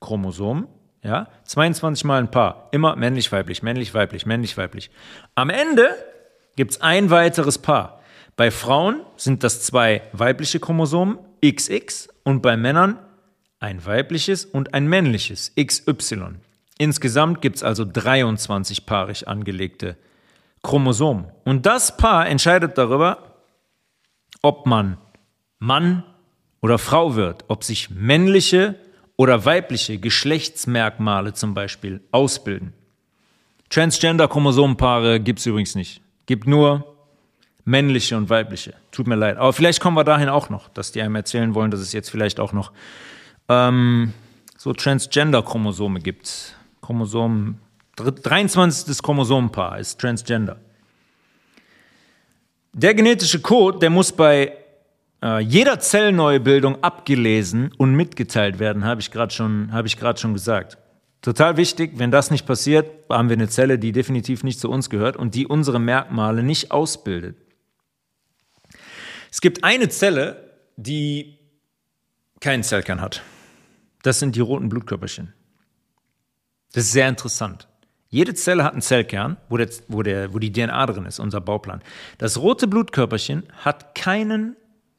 [0.00, 0.66] Chromosomen,
[1.08, 4.90] ja, 22 mal ein Paar, immer männlich, weiblich, männlich, weiblich, männlich, weiblich.
[5.34, 5.88] Am Ende
[6.54, 8.00] gibt es ein weiteres Paar.
[8.36, 12.98] Bei Frauen sind das zwei weibliche Chromosomen, XX, und bei Männern
[13.58, 16.36] ein weibliches und ein männliches, XY.
[16.76, 19.96] Insgesamt gibt es also 23 paarig angelegte
[20.62, 21.26] Chromosomen.
[21.44, 23.40] Und das Paar entscheidet darüber,
[24.42, 24.98] ob man
[25.58, 26.04] Mann
[26.60, 28.76] oder Frau wird, ob sich männliche
[29.18, 32.72] oder weibliche Geschlechtsmerkmale zum Beispiel ausbilden.
[33.68, 36.00] Transgender-Chromosomenpaare gibt es übrigens nicht.
[36.26, 36.96] Gibt nur
[37.64, 38.74] männliche und weibliche.
[38.92, 39.36] Tut mir leid.
[39.36, 42.10] Aber vielleicht kommen wir dahin auch noch, dass die einem erzählen wollen, dass es jetzt
[42.10, 42.72] vielleicht auch noch
[43.48, 44.14] ähm,
[44.56, 46.54] so Transgender-Chromosome gibt.
[46.80, 47.60] Chromosomen,
[47.96, 49.02] 23.
[49.02, 50.60] Chromosomenpaar ist Transgender.
[52.72, 54.57] Der genetische Code, der muss bei
[55.22, 60.78] äh, jeder Zellneubildung abgelesen und mitgeteilt werden, habe ich gerade schon, hab schon gesagt.
[61.22, 64.88] Total wichtig, wenn das nicht passiert, haben wir eine Zelle, die definitiv nicht zu uns
[64.88, 67.36] gehört und die unsere Merkmale nicht ausbildet.
[69.30, 71.38] Es gibt eine Zelle, die
[72.40, 73.22] keinen Zellkern hat.
[74.02, 75.34] Das sind die roten Blutkörperchen.
[76.72, 77.66] Das ist sehr interessant.
[78.10, 81.40] Jede Zelle hat einen Zellkern, wo, der, wo, der, wo die DNA drin ist, unser
[81.40, 81.82] Bauplan.
[82.16, 84.56] Das rote Blutkörperchen hat keinen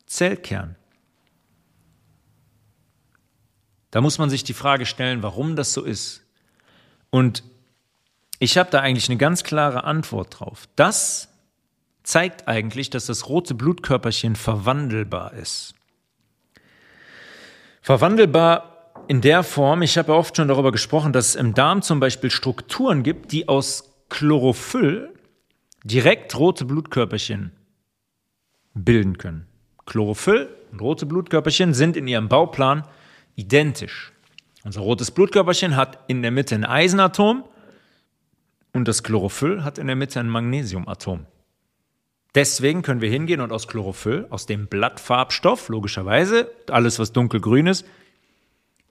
[0.10, 0.76] Zellkern.
[3.91, 6.24] Da muss man sich die Frage stellen, warum das so ist.
[7.12, 7.43] Und
[8.39, 10.67] ich habe da eigentlich eine ganz klare Antwort drauf.
[10.76, 11.30] Das
[12.04, 15.76] zeigt eigentlich, dass das rote Blutkörperchen verwandelbar ist.
[17.82, 21.84] Verwandelbar in der Form, ich habe ja oft schon darüber gesprochen, dass es im Darm
[21.84, 25.13] zum Beispiel Strukturen gibt, die aus Chlorophyll
[25.84, 27.52] direkt rote Blutkörperchen
[28.74, 29.48] bilden können.
[29.89, 32.86] Chlorophyll und rote Blutkörperchen sind in ihrem Bauplan
[33.36, 34.13] identisch.
[34.63, 37.43] Unser rotes Blutkörperchen hat in der Mitte ein Eisenatom,
[38.71, 41.25] und das Chlorophyll hat in der Mitte ein Magnesiumatom.
[42.36, 47.86] Deswegen können wir hingehen und aus Chlorophyll, aus dem Blattfarbstoff, logischerweise, alles was dunkelgrün ist,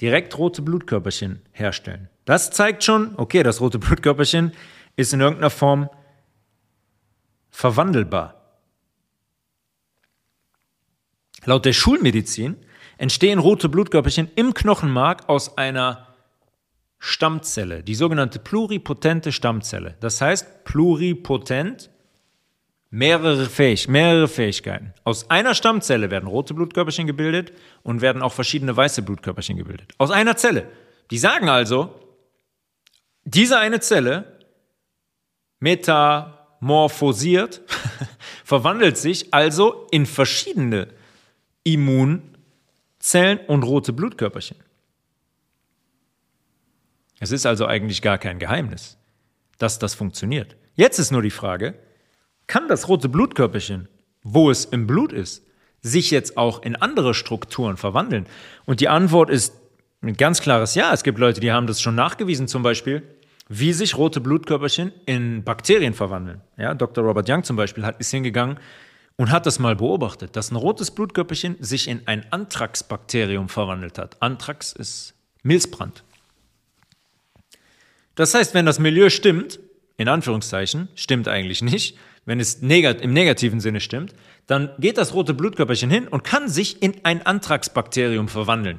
[0.00, 2.08] direkt rote Blutkörperchen herstellen.
[2.24, 4.52] Das zeigt schon, okay, das rote Blutkörperchen
[4.96, 5.88] ist in irgendeiner Form
[7.50, 8.37] verwandelbar.
[11.48, 12.56] Laut der Schulmedizin
[12.98, 16.08] entstehen rote Blutkörperchen im Knochenmark aus einer
[16.98, 19.96] Stammzelle, die sogenannte pluripotente Stammzelle.
[20.00, 21.88] Das heißt, pluripotent,
[22.90, 24.92] mehrere, Fähig mehrere Fähigkeiten.
[25.04, 29.94] Aus einer Stammzelle werden rote Blutkörperchen gebildet und werden auch verschiedene weiße Blutkörperchen gebildet.
[29.96, 30.68] Aus einer Zelle.
[31.10, 31.98] Die sagen also,
[33.24, 34.38] diese eine Zelle
[35.60, 37.62] metamorphosiert,
[38.44, 40.88] verwandelt sich also in verschiedene
[41.64, 44.56] Immunzellen und rote Blutkörperchen.
[47.20, 48.96] Es ist also eigentlich gar kein Geheimnis,
[49.58, 50.56] dass das funktioniert.
[50.74, 51.74] Jetzt ist nur die Frage,
[52.46, 53.88] kann das rote Blutkörperchen,
[54.22, 55.44] wo es im Blut ist,
[55.80, 58.26] sich jetzt auch in andere Strukturen verwandeln?
[58.64, 59.54] Und die Antwort ist
[60.02, 60.92] ein ganz klares Ja.
[60.92, 63.02] Es gibt Leute, die haben das schon nachgewiesen, zum Beispiel,
[63.48, 66.40] wie sich rote Blutkörperchen in Bakterien verwandeln.
[66.56, 67.04] Ja, Dr.
[67.04, 68.58] Robert Young zum Beispiel hat, ist hingegangen
[69.18, 74.16] und hat das mal beobachtet, dass ein rotes Blutkörperchen sich in ein Anthrax-Bakterium verwandelt hat.
[74.22, 76.04] Anthrax ist Milzbrand.
[78.14, 79.58] Das heißt, wenn das Milieu stimmt,
[79.96, 84.14] in Anführungszeichen, stimmt eigentlich nicht, wenn es negat im negativen Sinne stimmt,
[84.46, 88.78] dann geht das rote Blutkörperchen hin und kann sich in ein Anthrax-Bakterium verwandeln.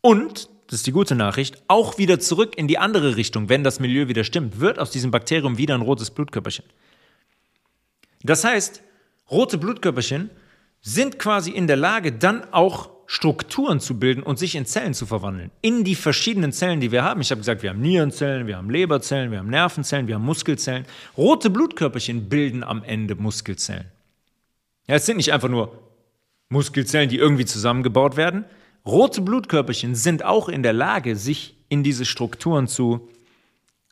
[0.00, 3.80] Und, das ist die gute Nachricht, auch wieder zurück in die andere Richtung, wenn das
[3.80, 6.64] Milieu wieder stimmt, wird aus diesem Bakterium wieder ein rotes Blutkörperchen.
[8.22, 8.82] Das heißt,
[9.30, 10.30] rote Blutkörperchen
[10.80, 15.06] sind quasi in der Lage, dann auch Strukturen zu bilden und sich in Zellen zu
[15.06, 15.50] verwandeln.
[15.60, 17.20] In die verschiedenen Zellen, die wir haben.
[17.20, 20.86] Ich habe gesagt, wir haben Nierenzellen, wir haben Leberzellen, wir haben Nervenzellen, wir haben Muskelzellen.
[21.16, 23.86] Rote Blutkörperchen bilden am Ende Muskelzellen.
[24.88, 25.78] Ja, es sind nicht einfach nur
[26.48, 28.44] Muskelzellen, die irgendwie zusammengebaut werden.
[28.84, 33.08] Rote Blutkörperchen sind auch in der Lage, sich in diese Strukturen zu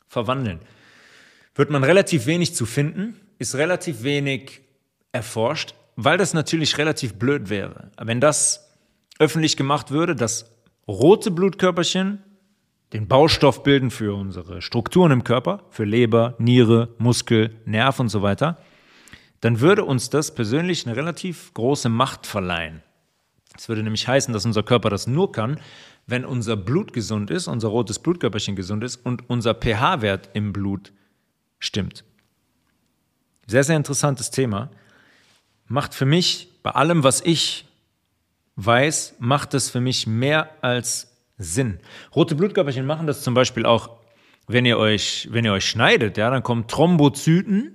[0.09, 0.61] verwandeln.
[1.55, 4.61] Wird man relativ wenig zu finden, ist relativ wenig
[5.15, 7.91] erforscht, weil das natürlich relativ blöd wäre.
[8.01, 8.69] Wenn das
[9.19, 10.51] öffentlich gemacht würde, dass
[10.89, 12.23] rote Blutkörperchen
[12.93, 18.23] den Baustoff bilden für unsere Strukturen im Körper, für Leber, Niere, Muskel, Nerv und so
[18.23, 18.59] weiter,
[19.41, 22.83] dann würde uns das persönlich eine relativ große Macht verleihen.
[23.53, 25.61] Das würde nämlich heißen, dass unser Körper das nur kann,
[26.07, 30.93] wenn unser Blut gesund ist, unser rotes Blutkörperchen gesund ist und unser pH-Wert im Blut
[31.59, 32.05] stimmt.
[33.47, 34.71] Sehr, sehr interessantes Thema.
[35.75, 37.67] Macht für mich bei allem, was ich
[38.55, 41.81] weiß, macht es für mich mehr als Sinn.
[42.15, 43.91] Rote Blutkörperchen machen das zum Beispiel auch,
[44.47, 47.75] wenn ihr euch, wenn ihr euch schneidet, ja, dann kommen Thrombozyten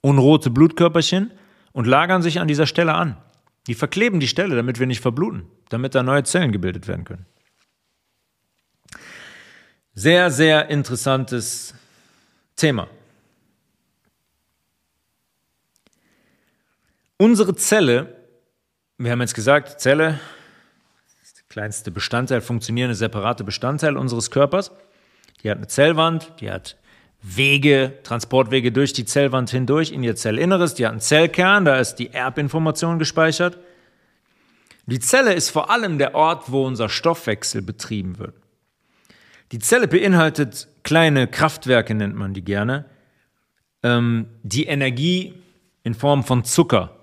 [0.00, 1.30] und rote Blutkörperchen
[1.70, 3.16] und lagern sich an dieser Stelle an.
[3.68, 7.26] Die verkleben die Stelle, damit wir nicht verbluten, damit da neue Zellen gebildet werden können.
[9.94, 11.74] Sehr, sehr interessantes
[12.56, 12.88] Thema.
[17.18, 18.16] Unsere Zelle
[18.98, 20.18] wir haben jetzt gesagt, Zelle
[21.22, 24.72] ist der kleinste Bestandteil, funktionierende separate Bestandteil unseres Körpers.
[25.42, 26.78] Die hat eine Zellwand, die hat
[27.20, 30.74] Wege, Transportwege durch die Zellwand hindurch in ihr Zellinneres.
[30.74, 33.58] Die hat einen Zellkern, da ist die Erbinformation gespeichert.
[34.86, 38.34] Die Zelle ist vor allem der Ort, wo unser Stoffwechsel betrieben wird.
[39.52, 42.86] Die Zelle beinhaltet kleine Kraftwerke, nennt man die gerne,
[43.82, 45.34] ähm, die Energie
[45.82, 46.95] in Form von Zucker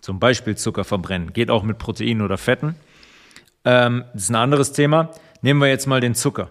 [0.00, 1.32] zum Beispiel Zucker verbrennen.
[1.32, 2.76] Geht auch mit Proteinen oder Fetten.
[3.64, 5.10] Ähm, das ist ein anderes Thema.
[5.42, 6.50] Nehmen wir jetzt mal den Zucker.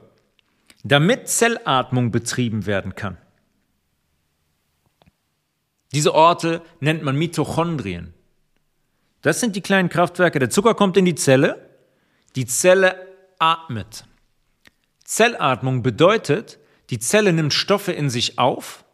[0.84, 3.18] Damit Zellatmung betrieben werden kann.
[5.94, 8.14] Diese Orte nennt man Mitochondrien.
[9.22, 10.40] Das sind die kleinen Kraftwerke.
[10.40, 11.70] Der Zucker kommt in die Zelle.
[12.36, 12.96] Die Zelle
[13.40, 14.06] atmet.
[15.04, 16.60] Zellatmung bedeutet,
[16.92, 18.86] die Zelle nimmt Stoffe in sich auf,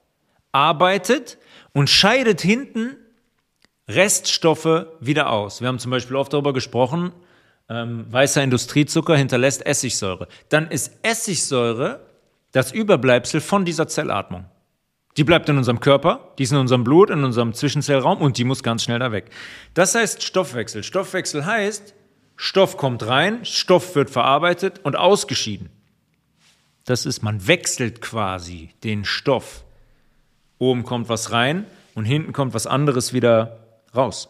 [0.52, 1.38] arbeitet
[1.74, 2.96] und scheidet hinten
[3.88, 5.62] Reststoffe wieder aus.
[5.62, 7.12] Wir haben zum Beispiel oft darüber gesprochen,
[7.70, 10.28] ähm, weißer Industriezucker hinterlässt Essigsäure.
[10.50, 12.02] Dann ist Essigsäure
[12.52, 14.46] das Überbleibsel von dieser Zellatmung.
[15.18, 18.44] Die bleibt in unserem Körper, die ist in unserem Blut, in unserem Zwischenzellraum und die
[18.44, 19.30] muss ganz schnell da weg.
[19.74, 20.84] Das heißt Stoffwechsel.
[20.84, 21.94] Stoffwechsel heißt,
[22.36, 25.70] Stoff kommt rein, Stoff wird verarbeitet und ausgeschieden.
[26.84, 29.64] Das ist, man wechselt quasi den Stoff.
[30.58, 33.65] Oben kommt was rein und hinten kommt was anderes wieder
[33.96, 34.28] raus.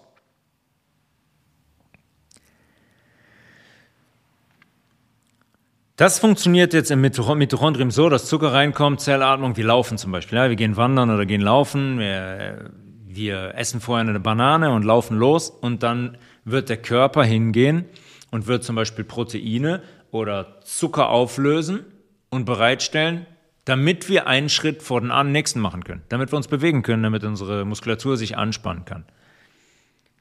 [5.96, 10.38] Das funktioniert jetzt im Mitochondrium so, dass Zucker reinkommt, Zellatmung, wir laufen zum Beispiel.
[10.38, 12.72] Ja, wir gehen wandern oder gehen laufen, wir,
[13.08, 17.86] wir essen vorher eine Banane und laufen los und dann wird der Körper hingehen
[18.30, 21.86] und wird zum Beispiel Proteine oder Zucker auflösen
[22.30, 23.26] und bereitstellen,
[23.64, 27.24] damit wir einen Schritt vor den nächsten machen können, damit wir uns bewegen können, damit
[27.24, 29.06] unsere Muskulatur sich anspannen kann.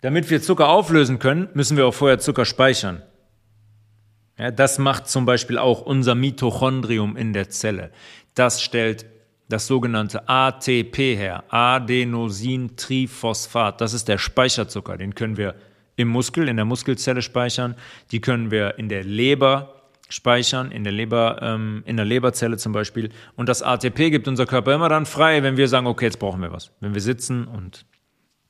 [0.04, 3.00] Damit wir Zucker auflösen können, müssen wir auch vorher Zucker speichern.
[4.38, 7.90] Ja, das macht zum Beispiel auch unser Mitochondrium in der Zelle.
[8.34, 9.06] Das stellt
[9.48, 13.80] das sogenannte ATP her, Adenosintriphosphat.
[13.80, 15.54] Das ist der Speicherzucker, den können wir
[15.96, 17.74] im Muskel, in der Muskelzelle speichern,
[18.10, 22.72] die können wir in der Leber speichern, in der, Leber, ähm, in der Leberzelle zum
[22.72, 23.08] Beispiel.
[23.36, 26.42] Und das ATP gibt unser Körper immer dann frei, wenn wir sagen, okay, jetzt brauchen
[26.42, 26.72] wir was.
[26.80, 27.86] Wenn wir sitzen und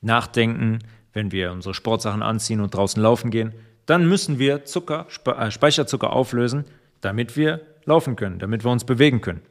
[0.00, 0.80] nachdenken,
[1.14, 3.54] wenn wir unsere Sportsachen anziehen und draußen laufen gehen,
[3.86, 6.64] dann müssen wir Zucker, äh, Speicherzucker auflösen,
[7.00, 9.42] damit wir laufen können, damit wir uns bewegen können.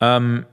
[0.00, 0.46] Ähm,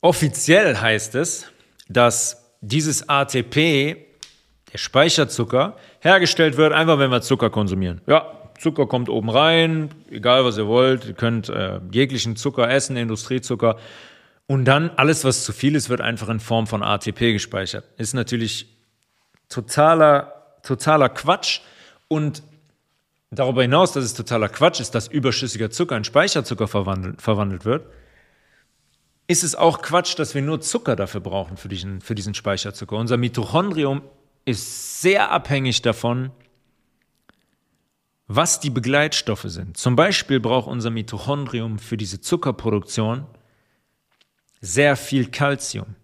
[0.00, 1.50] offiziell heißt es,
[1.88, 3.96] dass dieses ATP,
[4.72, 8.00] der Speicherzucker, hergestellt wird, einfach wenn wir Zucker konsumieren.
[8.06, 12.96] Ja, Zucker kommt oben rein, egal was ihr wollt, ihr könnt äh, jeglichen Zucker essen,
[12.96, 13.76] Industriezucker.
[14.46, 17.84] Und dann alles, was zu viel ist, wird einfach in Form von ATP gespeichert.
[17.96, 18.76] Ist natürlich
[19.48, 21.60] totaler, totaler Quatsch.
[22.08, 22.42] Und
[23.30, 27.86] darüber hinaus, dass es totaler Quatsch ist, dass überschüssiger Zucker in Speicherzucker verwandelt, verwandelt wird,
[29.26, 32.96] ist es auch Quatsch, dass wir nur Zucker dafür brauchen, für diesen, für diesen Speicherzucker.
[32.96, 34.02] Unser Mitochondrium
[34.44, 36.30] ist sehr abhängig davon,
[38.28, 39.76] was die Begleitstoffe sind.
[39.76, 43.26] Zum Beispiel braucht unser Mitochondrium für diese Zuckerproduktion
[44.66, 45.94] sehr viel Kalzium.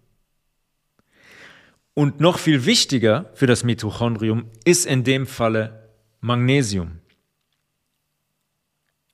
[1.93, 5.89] Und noch viel wichtiger für das Mitochondrium ist in dem Falle
[6.21, 6.99] Magnesium.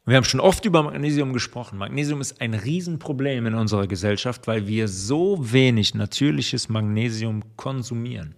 [0.06, 1.78] Wir haben schon oft über Magnesium gesprochen.
[1.78, 8.36] Magnesium ist ein Riesenproblem in unserer Gesellschaft, weil wir so wenig natürliches Magnesium konsumieren.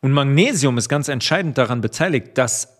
[0.00, 2.79] Und Magnesium ist ganz entscheidend daran beteiligt, dass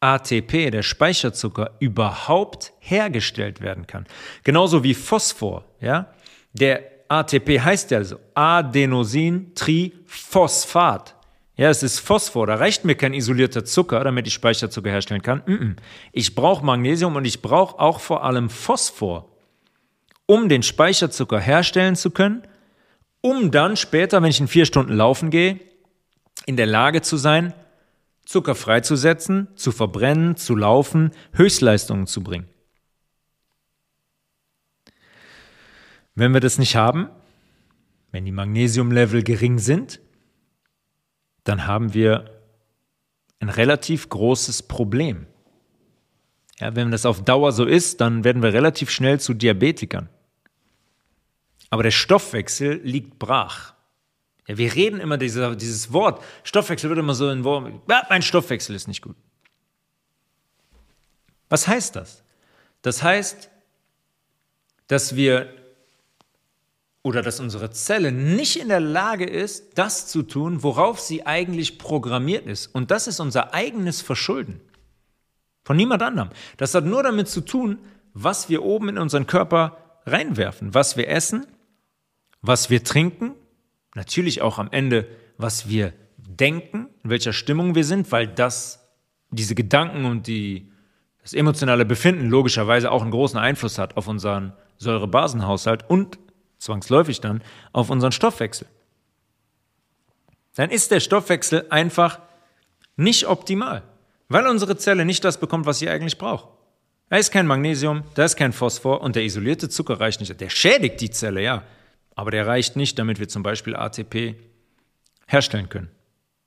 [0.00, 4.06] ATP, der Speicherzucker, überhaupt hergestellt werden kann.
[4.44, 6.06] Genauso wie Phosphor, ja.
[6.52, 11.16] Der ATP heißt ja also Adenosintriphosphat.
[11.56, 12.46] Ja, es ist Phosphor.
[12.46, 15.76] Da reicht mir kein isolierter Zucker, damit ich Speicherzucker herstellen kann.
[16.12, 19.28] Ich brauche Magnesium und ich brauche auch vor allem Phosphor,
[20.26, 22.44] um den Speicherzucker herstellen zu können,
[23.20, 25.58] um dann später, wenn ich in vier Stunden laufen gehe,
[26.46, 27.52] in der Lage zu sein,
[28.28, 32.46] Zucker freizusetzen, zu verbrennen, zu laufen, Höchstleistungen zu bringen.
[36.14, 37.08] Wenn wir das nicht haben,
[38.12, 40.02] wenn die Magnesiumlevel gering sind,
[41.44, 42.42] dann haben wir
[43.40, 45.26] ein relativ großes Problem.
[46.58, 50.10] Ja, wenn das auf Dauer so ist, dann werden wir relativ schnell zu Diabetikern.
[51.70, 53.72] Aber der Stoffwechsel liegt brach.
[54.48, 56.22] Ja, wir reden immer dieser, dieses Wort.
[56.42, 57.70] Stoffwechsel wird immer so in Wort.
[57.88, 59.14] Ja, mein Stoffwechsel ist nicht gut.
[61.50, 62.22] Was heißt das?
[62.82, 63.50] Das heißt,
[64.86, 65.54] dass wir
[67.02, 71.78] oder dass unsere Zelle nicht in der Lage ist, das zu tun, worauf sie eigentlich
[71.78, 72.66] programmiert ist.
[72.66, 74.60] Und das ist unser eigenes Verschulden.
[75.64, 76.30] Von niemand anderem.
[76.56, 77.78] Das hat nur damit zu tun,
[78.14, 81.46] was wir oben in unseren Körper reinwerfen, was wir essen,
[82.40, 83.34] was wir trinken
[83.98, 85.08] Natürlich auch am Ende,
[85.38, 88.88] was wir denken, in welcher Stimmung wir sind, weil das,
[89.30, 90.70] diese Gedanken und die,
[91.20, 96.20] das emotionale Befinden logischerweise auch einen großen Einfluss hat auf unseren Säurebasenhaushalt und
[96.58, 98.68] zwangsläufig dann auf unseren Stoffwechsel.
[100.54, 102.20] Dann ist der Stoffwechsel einfach
[102.94, 103.82] nicht optimal,
[104.28, 106.46] weil unsere Zelle nicht das bekommt, was sie eigentlich braucht.
[107.08, 110.40] Da ist kein Magnesium, da ist kein Phosphor und der isolierte Zucker reicht nicht.
[110.40, 111.64] Der schädigt die Zelle, ja,
[112.18, 114.34] aber der reicht nicht, damit wir zum Beispiel ATP
[115.28, 115.88] herstellen können.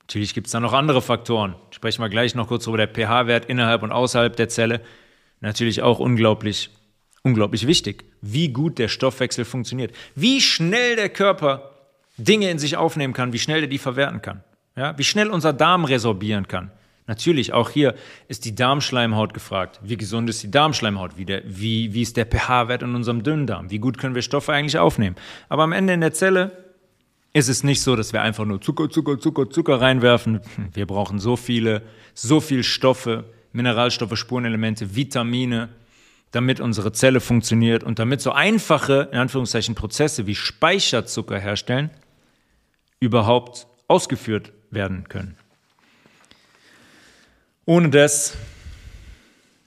[0.02, 1.54] Natürlich gibt es da noch andere Faktoren.
[1.70, 4.82] Sprechen wir gleich noch kurz über der pH-Wert innerhalb und außerhalb der Zelle.
[5.40, 6.68] Natürlich auch unglaublich,
[7.22, 11.70] unglaublich wichtig, wie gut der Stoffwechsel funktioniert, wie schnell der Körper
[12.18, 14.44] Dinge in sich aufnehmen kann, wie schnell er die verwerten kann,
[14.76, 16.70] ja, wie schnell unser Darm resorbieren kann.
[17.12, 17.94] Natürlich, auch hier
[18.28, 19.80] ist die Darmschleimhaut gefragt.
[19.82, 21.18] Wie gesund ist die Darmschleimhaut?
[21.18, 23.70] Wie, der, wie, wie ist der pH-Wert in unserem Dünndarm?
[23.70, 25.16] Wie gut können wir Stoffe eigentlich aufnehmen?
[25.50, 26.72] Aber am Ende in der Zelle
[27.34, 30.40] ist es nicht so, dass wir einfach nur Zucker, Zucker, Zucker, Zucker reinwerfen.
[30.72, 31.82] Wir brauchen so viele,
[32.14, 35.68] so viel Stoffe, Mineralstoffe, Spurenelemente, Vitamine,
[36.30, 41.90] damit unsere Zelle funktioniert und damit so einfache, in Anführungszeichen, Prozesse wie Speicherzucker herstellen,
[43.00, 45.36] überhaupt ausgeführt werden können.
[47.64, 48.36] Ohne das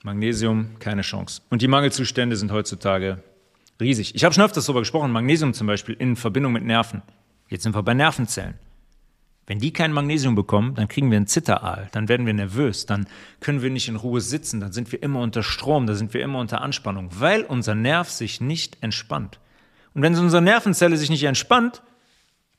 [0.02, 1.40] Magnesium keine Chance.
[1.48, 3.22] Und die Mangelzustände sind heutzutage
[3.80, 4.14] riesig.
[4.14, 7.00] Ich habe schon öfters darüber gesprochen, Magnesium zum Beispiel in Verbindung mit Nerven.
[7.48, 8.54] Jetzt sind wir bei Nervenzellen.
[9.46, 13.06] Wenn die kein Magnesium bekommen, dann kriegen wir einen Zitteraal, dann werden wir nervös, dann
[13.40, 16.20] können wir nicht in Ruhe sitzen, dann sind wir immer unter Strom, dann sind wir
[16.20, 19.38] immer unter Anspannung, weil unser Nerv sich nicht entspannt.
[19.94, 21.82] Und wenn unsere Nervenzelle sich nicht entspannt,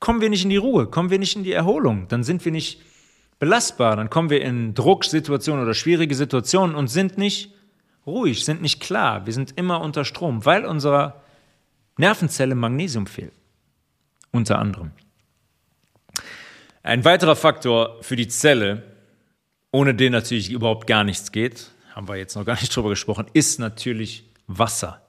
[0.00, 2.52] kommen wir nicht in die Ruhe, kommen wir nicht in die Erholung, dann sind wir
[2.52, 2.80] nicht
[3.38, 7.54] belastbar, dann kommen wir in Drucksituationen oder schwierige Situationen und sind nicht
[8.06, 11.22] ruhig, sind nicht klar, wir sind immer unter Strom, weil unserer
[11.98, 13.32] Nervenzelle Magnesium fehlt.
[14.30, 14.92] Unter anderem.
[16.82, 18.82] Ein weiterer Faktor für die Zelle,
[19.72, 23.26] ohne den natürlich überhaupt gar nichts geht, haben wir jetzt noch gar nicht drüber gesprochen,
[23.32, 25.02] ist natürlich Wasser.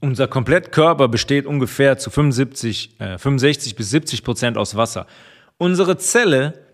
[0.00, 5.06] Unser Komplettkörper besteht ungefähr zu 75, äh, 65 bis 70 Prozent aus Wasser.
[5.58, 6.64] Unsere Zelle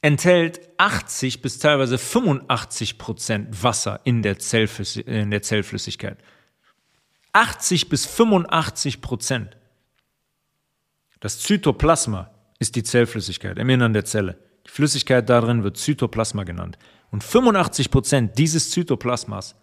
[0.00, 4.36] enthält 80 bis teilweise 85 Prozent Wasser in der,
[5.06, 6.18] in der Zellflüssigkeit.
[7.32, 9.56] 80 bis 85 Prozent.
[11.20, 14.38] Das Zytoplasma ist die Zellflüssigkeit im Innern der Zelle.
[14.66, 16.78] Die Flüssigkeit darin wird Zytoplasma genannt.
[17.10, 19.56] Und 85 Prozent dieses Zytoplasmas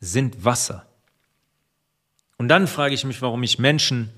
[0.00, 0.86] sind Wasser.
[2.38, 4.10] Und dann frage ich mich, warum ich Menschen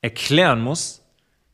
[0.00, 1.02] erklären muss,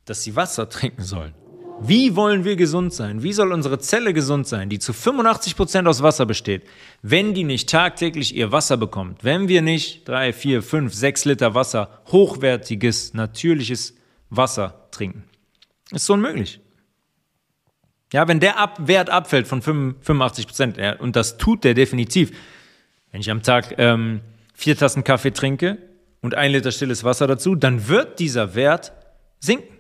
[0.05, 1.35] dass sie Wasser trinken sollen.
[1.81, 3.23] Wie wollen wir gesund sein?
[3.23, 6.63] Wie soll unsere Zelle gesund sein, die zu 85 Prozent aus Wasser besteht,
[7.03, 9.25] wenn die nicht tagtäglich ihr Wasser bekommt?
[9.25, 13.95] Wenn wir nicht drei, vier, fünf, sechs Liter Wasser, hochwertiges, natürliches
[14.31, 15.25] Wasser trinken.
[15.91, 16.61] Ist so unmöglich.
[18.13, 22.31] Ja, wenn der Ab Wert abfällt von 85 Prozent, ja, und das tut der definitiv,
[23.11, 24.21] wenn ich am Tag ähm,
[24.55, 25.79] vier Tassen Kaffee trinke
[26.21, 28.93] und ein Liter stilles Wasser dazu, dann wird dieser Wert
[29.41, 29.74] sinken.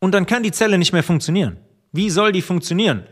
[0.00, 1.58] Und dann kann die Zelle nicht mehr funktionieren.
[1.92, 3.04] Wie soll die funktionieren?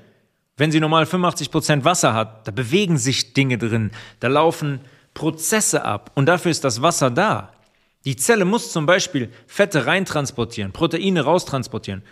[0.57, 4.80] Wenn sie normal 85 Prozent Wasser hat, da bewegen sich Dinge drin, da laufen
[5.14, 7.53] Prozesse ab und dafür ist das Wasser da.
[8.05, 12.03] Die Zelle muss zum Beispiel Fette reintransportieren, Proteine raustransportieren.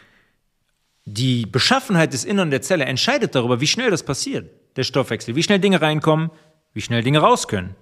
[1.05, 5.43] Die Beschaffenheit des Innern der Zelle entscheidet darüber, wie schnell das passiert, der Stoffwechsel, wie
[5.43, 6.31] schnell Dinge reinkommen,
[6.75, 7.77] wie schnell Dinge raus können.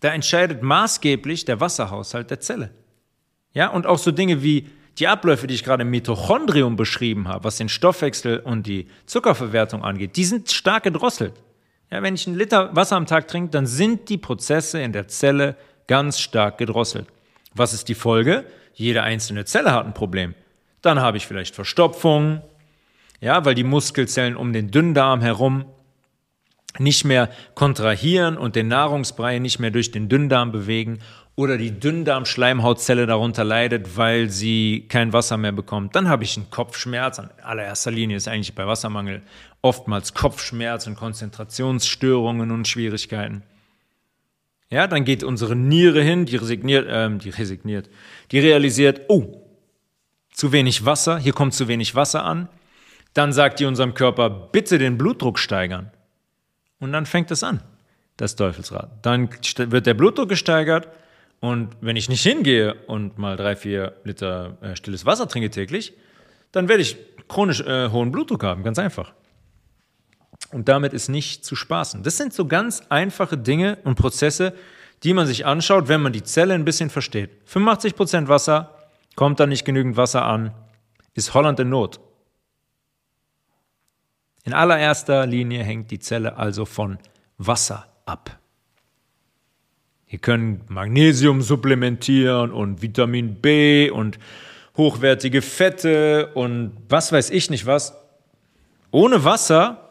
[0.00, 2.70] Da entscheidet maßgeblich der Wasserhaushalt der Zelle.
[3.54, 4.68] Ja, und auch so Dinge wie
[4.98, 9.84] die Abläufe, die ich gerade im Mitochondrium beschrieben habe, was den Stoffwechsel und die Zuckerverwertung
[9.84, 11.34] angeht, die sind stark gedrosselt.
[11.90, 15.08] Ja, wenn ich einen Liter Wasser am Tag trinke, dann sind die Prozesse in der
[15.08, 17.06] Zelle ganz stark gedrosselt.
[17.54, 18.44] Was ist die Folge?
[18.74, 20.34] Jede einzelne Zelle hat ein Problem.
[20.82, 22.42] Dann habe ich vielleicht Verstopfung,
[23.20, 25.66] ja, weil die Muskelzellen um den Dünndarm herum
[26.78, 30.98] nicht mehr kontrahieren und den Nahrungsbrei nicht mehr durch den Dünndarm bewegen
[31.36, 36.48] oder die Dünndarmschleimhautzelle darunter leidet, weil sie kein Wasser mehr bekommt, dann habe ich einen
[36.50, 37.18] Kopfschmerz.
[37.18, 39.22] An allererster Linie ist eigentlich bei Wassermangel
[39.60, 43.42] oftmals Kopfschmerz und Konzentrationsstörungen und Schwierigkeiten.
[44.70, 47.90] Ja, dann geht unsere Niere hin, die resigniert, ähm, die resigniert,
[48.32, 49.42] die realisiert, oh,
[50.32, 52.48] zu wenig Wasser, hier kommt zu wenig Wasser an.
[53.12, 55.90] Dann sagt die unserem Körper, bitte den Blutdruck steigern.
[56.80, 57.62] Und dann fängt es an,
[58.16, 58.90] das Teufelsrad.
[59.02, 60.88] Dann wird der Blutdruck gesteigert
[61.46, 65.92] und wenn ich nicht hingehe und mal drei, vier Liter äh, stilles Wasser trinke täglich,
[66.50, 66.96] dann werde ich
[67.28, 69.12] chronisch äh, hohen Blutdruck haben, ganz einfach.
[70.52, 72.02] Und damit ist nicht zu spaßen.
[72.02, 74.54] Das sind so ganz einfache Dinge und Prozesse,
[75.04, 77.30] die man sich anschaut, wenn man die Zelle ein bisschen versteht.
[77.48, 78.76] 85% Wasser,
[79.14, 80.52] kommt da nicht genügend Wasser an,
[81.14, 82.00] ist Holland in Not.
[84.44, 86.98] In allererster Linie hängt die Zelle also von
[87.38, 88.38] Wasser ab.
[90.08, 94.18] Wir können Magnesium supplementieren und Vitamin B und
[94.76, 97.94] hochwertige Fette und was weiß ich nicht was.
[98.90, 99.86] Ohne Wasser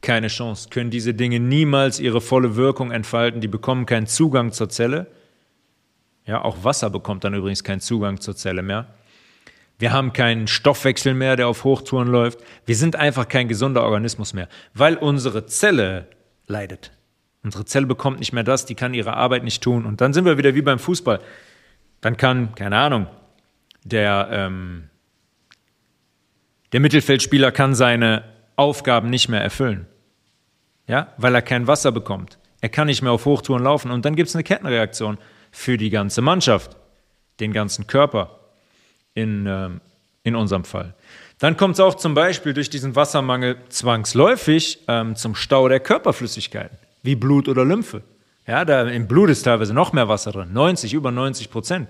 [0.00, 4.68] keine Chance, können diese Dinge niemals ihre volle Wirkung entfalten, die bekommen keinen Zugang zur
[4.68, 5.06] Zelle.
[6.24, 8.86] Ja, auch Wasser bekommt dann übrigens keinen Zugang zur Zelle mehr.
[9.78, 12.40] Wir haben keinen Stoffwechsel mehr, der auf Hochtouren läuft.
[12.66, 16.08] Wir sind einfach kein gesunder Organismus mehr, weil unsere Zelle
[16.46, 16.92] leidet.
[17.42, 19.86] Unsere Zelle bekommt nicht mehr das, die kann ihre Arbeit nicht tun.
[19.86, 21.20] Und dann sind wir wieder wie beim Fußball.
[22.00, 23.06] Dann kann, keine Ahnung,
[23.84, 24.90] der, ähm,
[26.72, 28.24] der Mittelfeldspieler kann seine
[28.56, 29.86] Aufgaben nicht mehr erfüllen.
[30.86, 32.38] Ja, weil er kein Wasser bekommt.
[32.60, 35.18] Er kann nicht mehr auf Hochtouren laufen und dann gibt es eine Kettenreaktion
[35.50, 36.76] für die ganze Mannschaft,
[37.38, 38.38] den ganzen Körper
[39.14, 39.70] in, äh,
[40.24, 40.94] in unserem Fall.
[41.38, 46.76] Dann kommt es auch zum Beispiel durch diesen Wassermangel zwangsläufig ähm, zum Stau der Körperflüssigkeiten,
[47.02, 48.02] wie Blut oder Lymphe.
[48.46, 51.88] Ja, da im Blut ist teilweise noch mehr Wasser drin, 90, über 90 Prozent.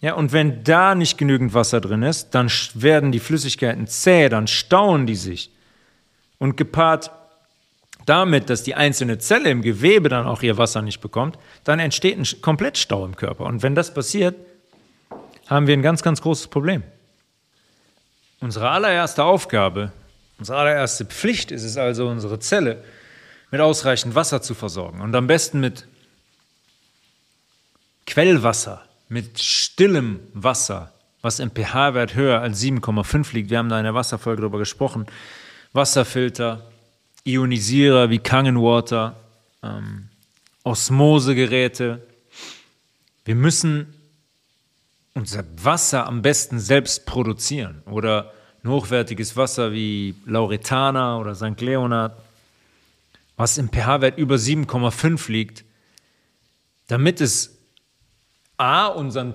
[0.00, 4.46] Ja, und wenn da nicht genügend Wasser drin ist, dann werden die Flüssigkeiten zäh, dann
[4.46, 5.50] stauen die sich.
[6.38, 7.10] Und gepaart
[8.04, 12.18] damit, dass die einzelne Zelle im Gewebe dann auch ihr Wasser nicht bekommt, dann entsteht
[12.18, 13.44] ein Komplettstau im Körper.
[13.44, 14.36] Und wenn das passiert,
[15.48, 16.82] haben wir ein ganz, ganz großes Problem.
[18.40, 19.92] Unsere allererste Aufgabe,
[20.38, 22.84] unsere allererste Pflicht ist es also, unsere Zelle
[23.50, 25.00] mit ausreichend Wasser zu versorgen.
[25.00, 25.86] Und am besten mit
[28.06, 30.92] Quellwasser, mit stillem Wasser,
[31.22, 33.50] was im pH-Wert höher als 7,5 liegt.
[33.50, 35.06] Wir haben da in der Wasserfolge darüber gesprochen.
[35.72, 36.62] Wasserfilter,
[37.24, 39.16] Ionisierer wie Kangenwater,
[39.62, 40.08] ähm,
[40.62, 42.06] Osmosegeräte.
[43.24, 43.94] Wir müssen
[45.14, 48.32] unser Wasser am besten selbst produzieren oder
[48.66, 51.60] hochwertiges Wasser wie Lauretana oder St.
[51.60, 52.16] Leonard,
[53.36, 55.64] was im pH-Wert über 7,5 liegt,
[56.86, 57.58] damit es
[58.56, 59.34] A, unseren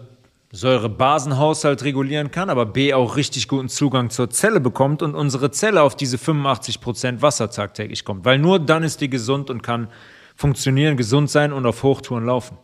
[0.52, 5.82] Säurebasenhaushalt regulieren kann, aber B auch richtig guten Zugang zur Zelle bekommt und unsere Zelle
[5.82, 8.26] auf diese 85% Wasser tagtäglich kommt.
[8.26, 9.88] Weil nur dann ist die gesund und kann
[10.36, 12.58] funktionieren, gesund sein und auf Hochtouren laufen.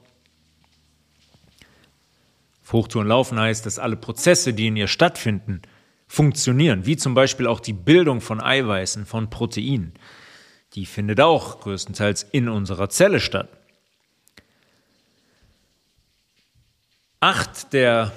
[2.63, 5.61] Auf Hochtouren laufen heißt, dass alle Prozesse, die in ihr stattfinden,
[6.07, 9.93] funktionieren, wie zum Beispiel auch die Bildung von Eiweißen, von Proteinen.
[10.78, 13.49] Die findet auch größtenteils in unserer Zelle statt.
[17.19, 18.11] Acht der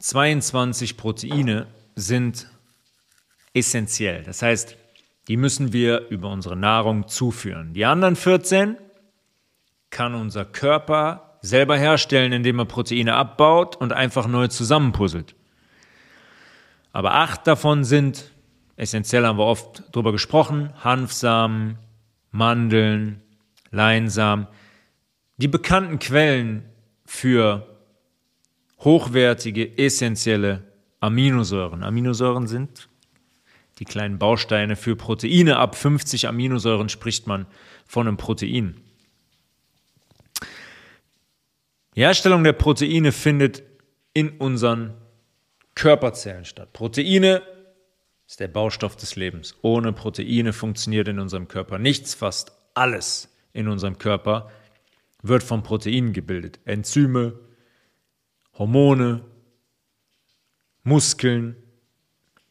[0.00, 2.48] 22 Proteine sind
[3.54, 4.24] essentiell.
[4.24, 4.76] Das heißt,
[5.26, 7.72] die müssen wir über unsere Nahrung zuführen.
[7.72, 8.76] Die anderen 14
[9.88, 15.34] kann unser Körper selber herstellen, indem er Proteine abbaut und einfach neu zusammenpuzzelt.
[16.92, 18.30] Aber acht davon sind,
[18.76, 21.78] essentiell haben wir oft drüber gesprochen, Hanfsamen,
[22.32, 23.22] Mandeln,
[23.70, 24.48] Leinsamen,
[25.36, 26.64] die bekannten Quellen
[27.04, 27.66] für
[28.80, 30.64] hochwertige, essentielle
[31.00, 31.82] Aminosäuren.
[31.82, 32.88] Aminosäuren sind
[33.78, 35.56] die kleinen Bausteine für Proteine.
[35.58, 37.46] Ab 50 Aminosäuren spricht man
[37.86, 38.76] von einem Protein.
[41.94, 43.62] Die Herstellung der Proteine findet
[44.14, 44.94] in unseren
[45.74, 46.72] Körperzellen statt.
[46.72, 47.42] Proteine
[48.32, 49.54] ist der Baustoff des Lebens.
[49.60, 52.14] Ohne Proteine funktioniert in unserem Körper nichts.
[52.14, 54.50] Fast alles in unserem Körper
[55.22, 56.58] wird von Proteinen gebildet.
[56.64, 57.38] Enzyme,
[58.54, 59.20] Hormone,
[60.82, 61.56] Muskeln,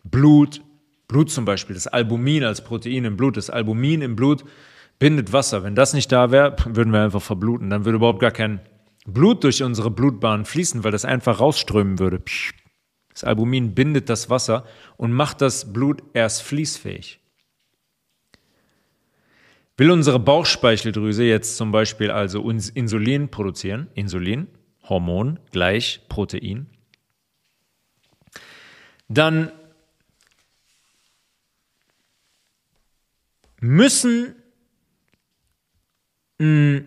[0.04, 0.62] Blut,
[1.08, 4.44] Blut zum Beispiel, das Albumin als Protein im Blut, das Albumin im Blut
[5.00, 5.64] bindet Wasser.
[5.64, 7.72] Wenn das nicht da wäre, würden wir einfach verbluten.
[7.72, 8.62] Dann würde überhaupt gar kein
[9.08, 12.22] Blut durch unsere Blutbahn fließen, weil das einfach rausströmen würde.
[13.22, 14.66] Das Albumin bindet das Wasser
[14.98, 17.20] und macht das Blut erst fließfähig.
[19.78, 24.48] Will unsere Bauchspeicheldrüse jetzt zum Beispiel also Insulin produzieren, Insulin,
[24.90, 26.66] Hormon gleich Protein,
[29.08, 29.52] dann
[33.60, 34.34] müssen
[36.40, 36.82] mh,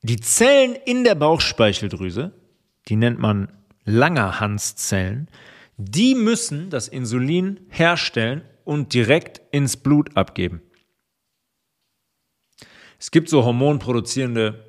[0.00, 2.32] die Zellen in der Bauchspeicheldrüse,
[2.88, 3.52] die nennt man
[3.84, 5.28] Langerhanszellen,
[5.76, 10.62] die müssen das Insulin herstellen und direkt ins Blut abgeben.
[12.98, 14.64] Es gibt so hormonproduzierende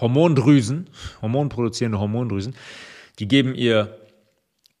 [0.00, 0.90] Hormondrüsen,
[1.22, 2.56] hormonproduzierende Hormondrüsen,
[3.18, 3.98] die geben ihr,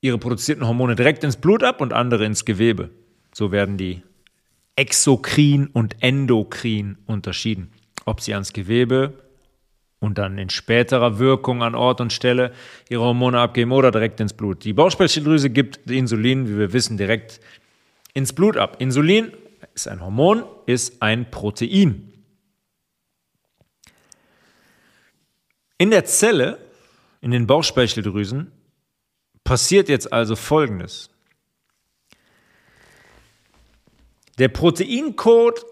[0.00, 2.90] ihre produzierten Hormone direkt ins Blut ab und andere ins Gewebe.
[3.32, 4.02] So werden die
[4.76, 7.70] exokrin und endokrin unterschieden.
[8.06, 9.27] Ob sie ans Gewebe
[10.00, 12.52] und dann in späterer Wirkung an Ort und Stelle
[12.88, 14.64] ihre Hormone abgeben oder direkt ins Blut.
[14.64, 17.40] Die Bauchspeicheldrüse gibt Insulin, wie wir wissen, direkt
[18.14, 18.76] ins Blut ab.
[18.78, 19.32] Insulin
[19.74, 22.12] ist ein Hormon, ist ein Protein.
[25.78, 26.58] In der Zelle,
[27.20, 28.52] in den Bauchspeicheldrüsen,
[29.44, 31.10] passiert jetzt also Folgendes.
[34.38, 35.64] Der Proteincode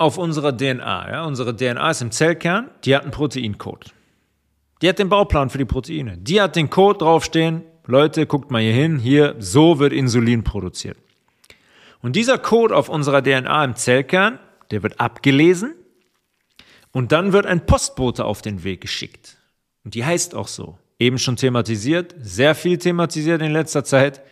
[0.00, 3.92] auf unserer DNA, ja, unsere DNA ist im Zellkern, die hat einen Proteincode.
[4.80, 6.16] Die hat den Bauplan für die Proteine.
[6.16, 10.96] Die hat den Code draufstehen, Leute, guckt mal hier hin, hier, so wird Insulin produziert.
[12.00, 14.38] Und dieser Code auf unserer DNA im Zellkern,
[14.70, 15.74] der wird abgelesen
[16.92, 19.36] und dann wird ein Postbote auf den Weg geschickt.
[19.84, 20.78] Und die heißt auch so.
[20.98, 24.22] Eben schon thematisiert, sehr viel thematisiert in letzter Zeit.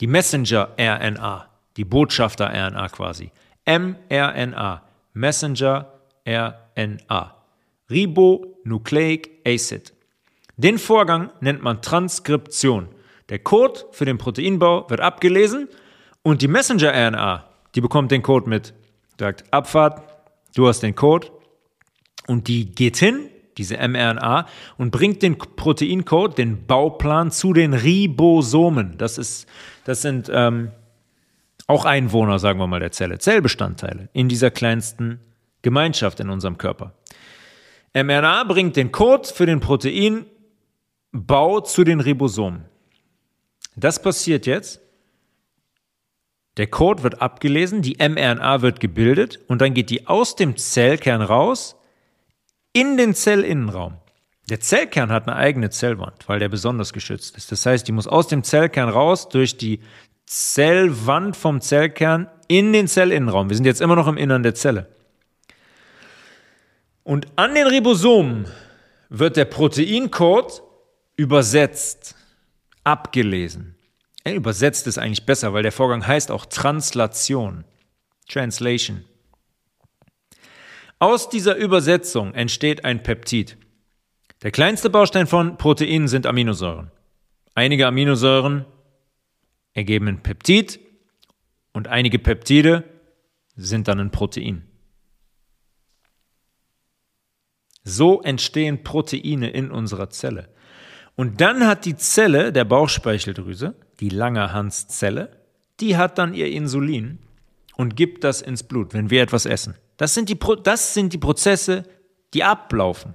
[0.00, 3.30] Die Messenger-RNA, die Botschafter-RNA quasi.
[3.66, 4.82] mRNA,
[5.14, 7.36] Messenger-RNA.
[7.90, 9.92] Ribonucleic Acid.
[10.56, 12.88] Den Vorgang nennt man Transkription.
[13.28, 15.68] Der Code für den Proteinbau wird abgelesen
[16.22, 18.74] und die Messenger-RNA, die bekommt den Code mit.
[19.18, 20.02] Sagt Abfahrt,
[20.54, 21.28] du hast den Code
[22.26, 24.46] und die geht hin diese mRNA,
[24.78, 28.96] und bringt den Proteincode, den Bauplan zu den Ribosomen.
[28.98, 29.46] Das, ist,
[29.84, 30.70] das sind ähm,
[31.66, 35.20] auch Einwohner, sagen wir mal, der Zelle, Zellbestandteile in dieser kleinsten
[35.62, 36.94] Gemeinschaft in unserem Körper.
[37.94, 42.64] mRNA bringt den Code für den Proteinbau zu den Ribosomen.
[43.76, 44.80] Das passiert jetzt.
[46.58, 51.22] Der Code wird abgelesen, die mRNA wird gebildet und dann geht die aus dem Zellkern
[51.22, 51.76] raus
[52.74, 53.96] in den Zellinnenraum.
[54.50, 57.52] Der Zellkern hat eine eigene Zellwand, weil der besonders geschützt ist.
[57.52, 59.80] Das heißt, die muss aus dem Zellkern raus durch die
[60.26, 63.48] Zellwand vom Zellkern in den Zellinnenraum.
[63.48, 64.88] Wir sind jetzt immer noch im Innern der Zelle.
[67.04, 68.46] Und an den Ribosomen
[69.08, 70.62] wird der Proteincode
[71.16, 72.14] übersetzt,
[72.84, 73.76] abgelesen.
[74.24, 77.64] Er übersetzt es eigentlich besser, weil der Vorgang heißt auch Translation.
[78.28, 79.04] Translation.
[80.98, 83.56] Aus dieser Übersetzung entsteht ein Peptid.
[84.42, 86.90] Der kleinste Baustein von Proteinen sind Aminosäuren.
[87.54, 88.64] Einige Aminosäuren
[89.74, 90.80] ergeben ein Peptid
[91.72, 92.84] und einige Peptide
[93.56, 94.68] sind dann ein Protein.
[97.84, 100.48] So entstehen Proteine in unserer Zelle.
[101.16, 105.36] Und dann hat die Zelle der Bauchspeicheldrüse, die Langerhanszelle,
[105.80, 107.18] die hat dann ihr Insulin
[107.76, 109.74] und gibt das ins Blut, wenn wir etwas essen.
[109.96, 111.84] Das sind die, Pro das sind die Prozesse,
[112.34, 113.14] die ablaufen.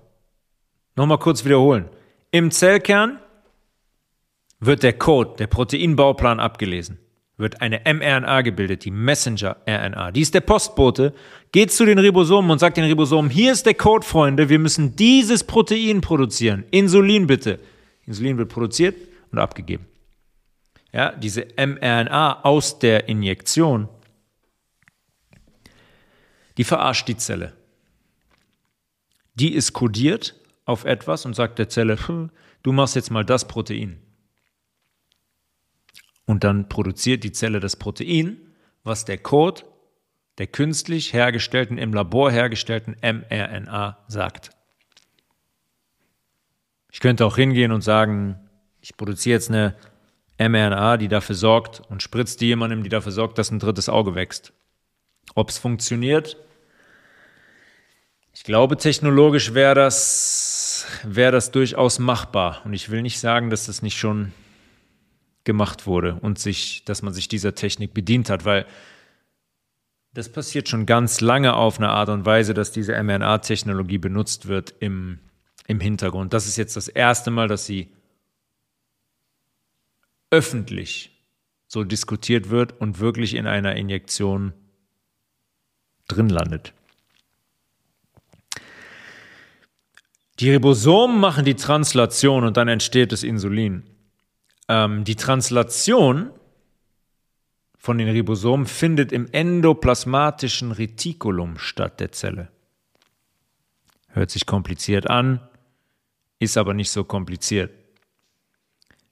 [0.96, 1.90] Nochmal kurz wiederholen.
[2.32, 3.20] Im Zellkern
[4.60, 7.00] wird der Code, der Proteinbauplan abgelesen.
[7.38, 10.12] Wird eine mRNA gebildet, die Messenger-RNA.
[10.12, 11.14] Die ist der Postbote,
[11.52, 14.96] geht zu den Ribosomen und sagt den Ribosomen, hier ist der Code, Freunde, wir müssen
[14.96, 16.64] dieses Protein produzieren.
[16.72, 17.60] Insulin bitte.
[18.08, 18.96] Insulin wird produziert
[19.32, 19.86] und abgegeben.
[20.92, 23.88] Ja, diese mRNA aus der Injektion
[26.58, 27.54] die verarscht die Zelle.
[29.36, 30.36] Die ist kodiert
[30.66, 31.98] auf etwas und sagt der Zelle,
[32.64, 34.02] du machst jetzt mal das Protein.
[36.28, 38.38] Und dann produziert die Zelle das Protein,
[38.84, 39.64] was der Code
[40.38, 44.52] der künstlich hergestellten, im Labor hergestellten mRNA sagt.
[46.92, 48.38] Ich könnte auch hingehen und sagen,
[48.80, 49.76] ich produziere jetzt eine
[50.38, 54.14] mRNA, die dafür sorgt und spritzt die jemandem, die dafür sorgt, dass ein drittes Auge
[54.14, 54.54] wächst.
[55.34, 56.38] Ob es funktioniert,
[58.34, 62.62] ich glaube, technologisch wäre das, wäre das durchaus machbar.
[62.66, 64.32] Und ich will nicht sagen, dass das nicht schon
[65.48, 68.68] gemacht wurde und sich, dass man sich dieser Technik bedient hat, weil
[70.14, 74.76] das passiert schon ganz lange auf eine Art und Weise, dass diese mRNA-Technologie benutzt wird
[74.80, 75.20] im,
[75.66, 76.34] im Hintergrund.
[76.34, 77.92] Das ist jetzt das erste Mal, dass sie
[80.30, 81.12] öffentlich
[81.68, 84.54] so diskutiert wird und wirklich in einer Injektion
[86.08, 86.74] drin landet.
[90.40, 93.84] Die Ribosomen machen die Translation und dann entsteht das Insulin.
[94.68, 96.32] Ähm, die Translation
[97.78, 102.50] von den Ribosomen findet im endoplasmatischen Retikulum statt der Zelle.
[104.10, 105.40] Hört sich kompliziert an,
[106.40, 107.72] ist aber nicht so kompliziert.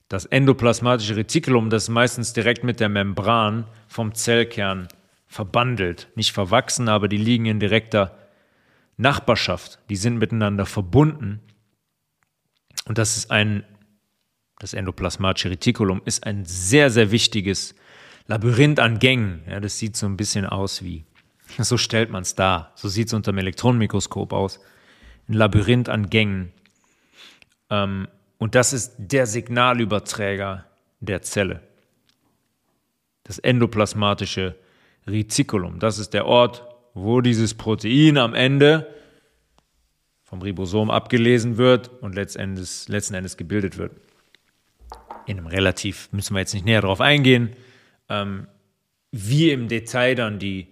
[0.08, 4.88] Das endoplasmatische Retikulum, das ist meistens direkt mit der Membran vom Zellkern
[5.26, 6.08] verbandelt.
[6.14, 8.16] Nicht verwachsen, aber die liegen in direkter
[8.96, 11.40] Nachbarschaft, die sind miteinander verbunden.
[12.86, 13.64] Und das ist ein,
[14.58, 17.74] das endoplasmatische Retikulum ist ein sehr, sehr wichtiges
[18.26, 19.42] Labyrinth an Gängen.
[19.48, 21.04] Ja, das sieht so ein bisschen aus wie,
[21.58, 22.72] so stellt man es dar.
[22.74, 24.60] So sieht es unter dem Elektronenmikroskop aus.
[25.28, 26.52] Ein Labyrinth an Gängen.
[27.70, 30.64] Ähm, und das ist der Signalüberträger
[31.00, 31.60] der Zelle.
[33.24, 34.56] Das endoplasmatische
[35.06, 35.78] Retikulum.
[35.78, 38.92] Das ist der Ort, wo dieses Protein am Ende
[40.22, 43.92] vom Ribosom abgelesen wird und letztendlich, letzten Endes gebildet wird.
[45.26, 47.50] In einem relativ, müssen wir jetzt nicht näher darauf eingehen,
[48.08, 48.46] ähm,
[49.10, 50.68] wie im Detail dann die,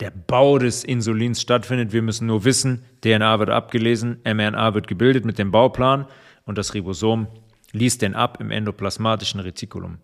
[0.00, 1.92] der Bau des Insulins stattfindet.
[1.92, 6.06] Wir müssen nur wissen, DNA wird abgelesen, mRNA wird gebildet mit dem Bauplan
[6.44, 7.28] und das Ribosom
[7.72, 9.98] liest den ab im endoplasmatischen Retikulum.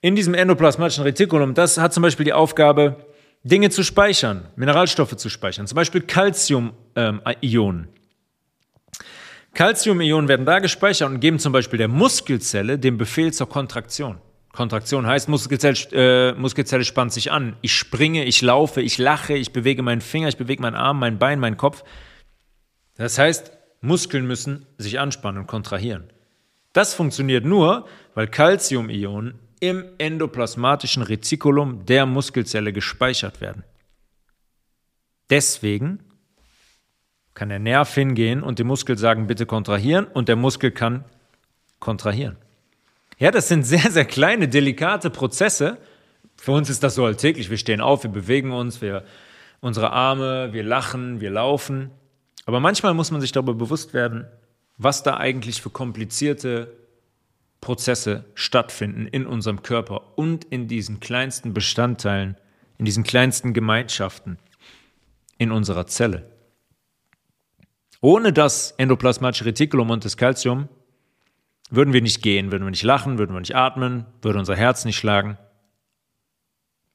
[0.00, 3.04] In diesem endoplasmatischen Retikulum, das hat zum Beispiel die Aufgabe,
[3.42, 7.84] Dinge zu speichern, Mineralstoffe zu speichern, zum Beispiel Calcium-Ionen.
[7.84, 7.97] Ähm,
[9.58, 14.18] Calcium-Ionen werden da gespeichert und geben zum Beispiel der Muskelzelle den Befehl zur Kontraktion.
[14.52, 17.56] Kontraktion heißt, Muskelzelle, äh, Muskelzelle spannt sich an.
[17.60, 21.18] Ich springe, ich laufe, ich lache, ich bewege meinen Finger, ich bewege meinen Arm, mein
[21.18, 21.82] Bein, meinen Kopf.
[22.94, 23.50] Das heißt,
[23.80, 26.04] Muskeln müssen sich anspannen und kontrahieren.
[26.72, 33.64] Das funktioniert nur, weil Calcium-Ionen im endoplasmatischen Retikulum der Muskelzelle gespeichert werden.
[35.30, 36.04] Deswegen
[37.38, 41.04] kann der Nerv hingehen und dem Muskel sagen, bitte kontrahieren und der Muskel kann
[41.78, 42.36] kontrahieren.
[43.18, 45.78] Ja, das sind sehr, sehr kleine, delikate Prozesse.
[46.36, 47.48] Für uns ist das so alltäglich.
[47.48, 49.04] Wir stehen auf, wir bewegen uns, wir,
[49.60, 51.92] unsere Arme, wir lachen, wir laufen.
[52.44, 54.26] Aber manchmal muss man sich darüber bewusst werden,
[54.76, 56.72] was da eigentlich für komplizierte
[57.60, 62.36] Prozesse stattfinden in unserem Körper und in diesen kleinsten Bestandteilen,
[62.78, 64.38] in diesen kleinsten Gemeinschaften
[65.38, 66.37] in unserer Zelle.
[68.00, 70.68] Ohne das endoplasmatische Retikulum und das Calcium
[71.70, 74.84] würden wir nicht gehen, würden wir nicht lachen, würden wir nicht atmen, würde unser Herz
[74.84, 75.36] nicht schlagen.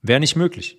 [0.02, 0.78] Wäre nicht möglich.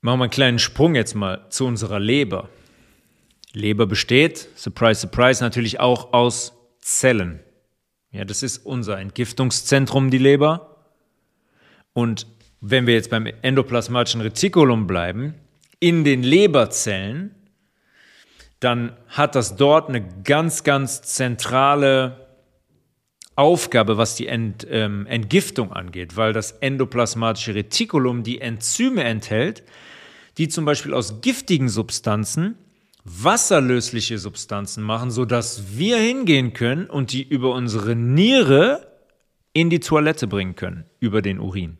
[0.00, 2.48] Machen wir einen kleinen Sprung jetzt mal zu unserer Leber.
[3.52, 7.40] Leber besteht, surprise, surprise, natürlich auch aus Zellen.
[8.12, 10.86] Ja, das ist unser Entgiftungszentrum, die Leber.
[11.92, 12.26] Und
[12.60, 15.34] wenn wir jetzt beim endoplasmatischen Retikulum bleiben,
[15.78, 17.34] in den Leberzellen,
[18.60, 22.26] dann hat das dort eine ganz, ganz zentrale
[23.36, 29.62] Aufgabe, was die Ent, ähm, Entgiftung angeht, weil das endoplasmatische Retikulum die Enzyme enthält,
[30.38, 32.56] die zum Beispiel aus giftigen Substanzen
[33.04, 38.92] wasserlösliche Substanzen machen, sodass wir hingehen können und die über unsere Niere
[39.52, 41.78] in die Toilette bringen können, über den Urin.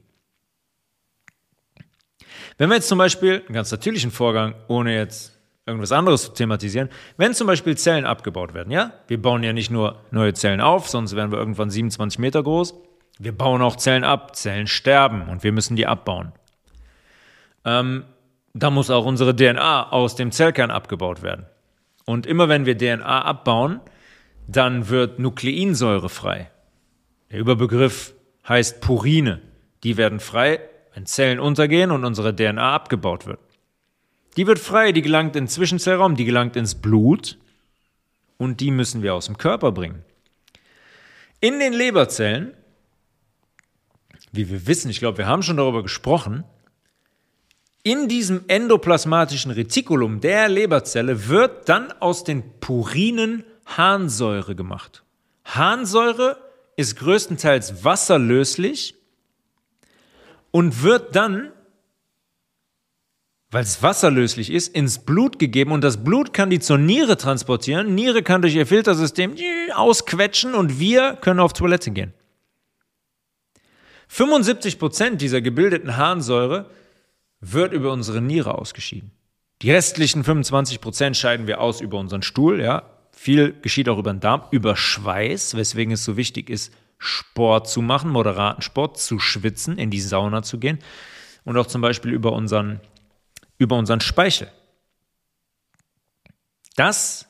[2.59, 6.89] Wenn wir jetzt zum Beispiel, einen ganz natürlichen Vorgang, ohne jetzt irgendwas anderes zu thematisieren,
[7.17, 10.89] wenn zum Beispiel Zellen abgebaut werden, ja, wir bauen ja nicht nur neue Zellen auf,
[10.89, 12.75] sonst werden wir irgendwann 27 Meter groß,
[13.19, 16.33] wir bauen auch Zellen ab, Zellen sterben und wir müssen die abbauen.
[17.65, 18.05] Ähm,
[18.55, 21.47] da muss auch unsere DNA aus dem Zellkern abgebaut werden.
[22.07, 23.81] Und immer wenn wir DNA abbauen,
[24.47, 26.51] dann wird Nukleinsäure frei.
[27.31, 28.15] Der Überbegriff
[28.49, 29.43] heißt Purine.
[29.83, 30.61] Die werden frei
[30.97, 33.39] wenn Zellen untergehen und unsere DNA abgebaut wird.
[34.39, 37.37] Die wird frei, die gelangt in den Zwischenzellraum, die gelangt ins Blut
[38.39, 40.03] und die müssen wir aus dem Körper bringen.
[41.41, 42.55] In den Leberzellen,
[44.33, 46.45] wie wir wissen, ich glaube, wir haben schon darüber gesprochen,
[47.83, 55.05] in diesem endoplasmatischen Retikulum der Leberzelle wird dann aus den Purinen Harnsäure gemacht.
[55.45, 56.39] Harnsäure
[56.77, 58.95] ist größtenteils wasserlöslich
[60.57, 61.53] und wird dann,
[63.51, 67.95] weil es wasserlöslich ist, ins Blut gegeben und das Blut kann die zur Niere transportieren.
[67.95, 69.37] Niere kann durch ihr Filtersystem
[69.75, 72.15] ausquetschen und wir können auf Toilette gehen.
[74.09, 76.71] 75 Prozent dieser gebildeten Harnsäure
[77.43, 79.11] wird über unsere Niere ausgeschieden.
[79.61, 82.85] Die restlichen 25 Prozent scheiden wir aus über unseren Stuhl, ja.
[83.13, 87.83] Viel geschieht auch über den Darm, über Schweiß, weswegen es so wichtig ist, Sport zu
[87.83, 90.79] machen, moderaten Sport, zu schwitzen, in die Sauna zu gehen
[91.45, 92.81] und auch zum Beispiel über unseren,
[93.59, 94.51] über unseren Speichel.
[96.77, 97.27] Das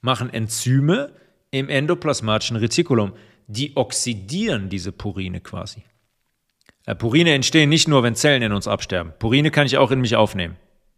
[0.00, 1.12] machen Enzyme
[1.50, 3.12] im endoplasmatischen Retikulum.
[3.46, 5.84] Die oxidieren diese Purine quasi.
[6.86, 9.12] Äh, Purine entstehen nicht nur, wenn Zellen in uns absterben.
[9.18, 10.56] Purine kann ich auch in mich aufnehmen.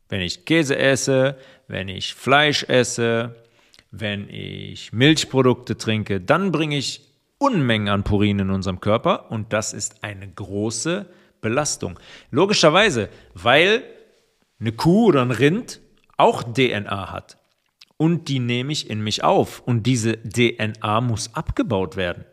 [0.09, 3.35] Wenn ich Käse esse, wenn ich Fleisch esse,
[3.91, 9.73] wenn ich Milchprodukte trinke, dann bringe ich Unmengen an Purin in unserem Körper und das
[9.73, 11.07] ist eine große
[11.41, 11.99] Belastung.
[12.31, 13.83] Logischerweise, weil
[14.61, 15.81] eine Kuh oder ein Rind
[16.17, 17.39] auch DNA hat
[17.97, 22.25] und die nehme ich in mich auf und diese DNA muss abgebaut werden.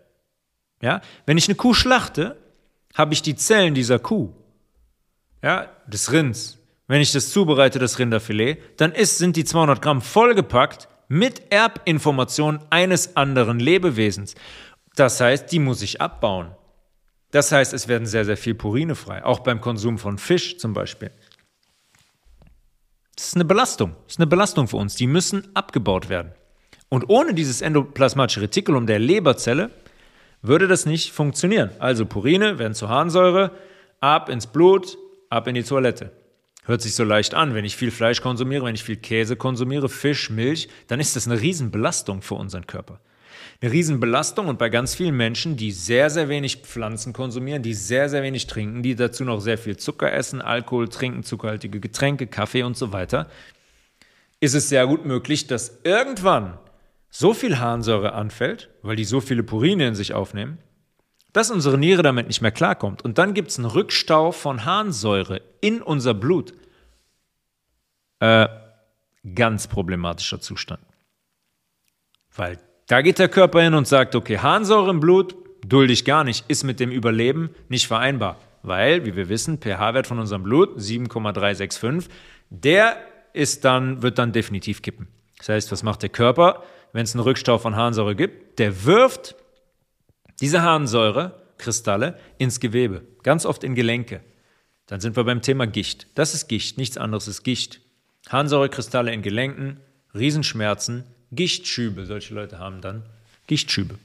[0.81, 2.37] Ja, wenn ich eine Kuh schlachte,
[2.95, 4.33] habe ich die Zellen dieser Kuh,
[5.43, 6.57] ja, des Rinds.
[6.87, 12.61] Wenn ich das zubereite, das Rinderfilet, dann ist, sind die 200 Gramm vollgepackt mit Erbinformationen
[12.69, 14.35] eines anderen Lebewesens.
[14.95, 16.51] Das heißt, die muss ich abbauen.
[17.31, 20.73] Das heißt, es werden sehr, sehr viel Purine frei, auch beim Konsum von Fisch zum
[20.73, 21.11] Beispiel.
[23.15, 23.95] Das ist eine Belastung.
[24.03, 24.95] Das ist eine Belastung für uns.
[24.95, 26.33] Die müssen abgebaut werden.
[26.89, 29.71] Und ohne dieses endoplasmatische Retikulum der Leberzelle
[30.41, 31.69] würde das nicht funktionieren.
[31.79, 33.51] Also Purine werden zu Harnsäure,
[34.01, 34.97] ab ins Blut,
[35.29, 36.11] ab in die Toilette.
[36.65, 39.87] Hört sich so leicht an, wenn ich viel Fleisch konsumiere, wenn ich viel Käse konsumiere,
[39.87, 42.99] Fisch, Milch, dann ist das eine Riesenbelastung für unseren Körper
[43.61, 48.09] eine Riesenbelastung und bei ganz vielen Menschen, die sehr, sehr wenig Pflanzen konsumieren, die sehr,
[48.09, 52.63] sehr wenig trinken, die dazu noch sehr viel Zucker essen, Alkohol trinken, zuckerhaltige Getränke, Kaffee
[52.63, 53.29] und so weiter,
[54.39, 56.57] ist es sehr gut möglich, dass irgendwann
[57.09, 60.57] so viel Harnsäure anfällt, weil die so viele Purine in sich aufnehmen,
[61.33, 63.03] dass unsere Niere damit nicht mehr klarkommt.
[63.03, 66.53] Und dann gibt es einen Rückstau von Harnsäure in unser Blut.
[68.19, 68.47] Äh,
[69.35, 70.83] ganz problematischer Zustand.
[72.35, 76.23] Weil da geht der Körper hin und sagt, okay, Harnsäure im Blut, dulde ich gar
[76.23, 78.37] nicht, ist mit dem Überleben nicht vereinbar.
[78.63, 82.13] weil, wie wir wissen, pH-Wert von unserem Blut 7,365,
[82.49, 82.97] der
[83.33, 85.07] ist dann, wird dann definitiv kippen.
[85.37, 86.63] Das heißt, was macht der Körper,
[86.93, 88.59] wenn es einen Rückstau von Harnsäure gibt?
[88.59, 89.35] Der wirft
[90.39, 94.21] diese Harnsäurekristalle ins Gewebe, ganz oft in Gelenke.
[94.87, 96.07] Dann sind wir beim Thema Gicht.
[96.15, 97.81] Das ist Gicht, nichts anderes ist Gicht.
[98.29, 99.79] Harnsäurekristalle in Gelenken,
[100.13, 102.05] Riesenschmerzen, Gichtschübe.
[102.05, 103.03] Solche Leute haben dann
[103.47, 103.97] Gichtschübe.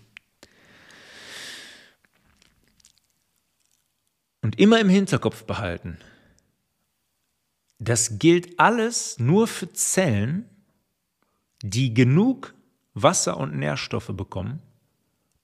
[4.43, 5.99] Und immer im Hinterkopf behalten,
[7.79, 10.49] das gilt alles nur für Zellen,
[11.63, 12.55] die genug
[12.95, 14.63] Wasser und Nährstoffe bekommen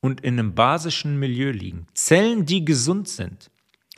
[0.01, 1.87] und in einem basischen Milieu liegen.
[1.95, 3.51] Zellen, die gesund sind,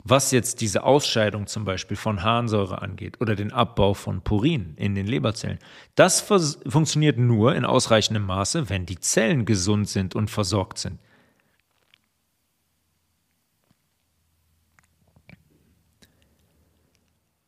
[0.07, 4.93] was jetzt diese Ausscheidung zum Beispiel von Harnsäure angeht oder den Abbau von Purin in
[4.93, 5.57] den Leberzellen.
[5.95, 10.99] Das funktioniert nur in ausreichendem Maße, wenn die Zellen gesund sind und versorgt sind.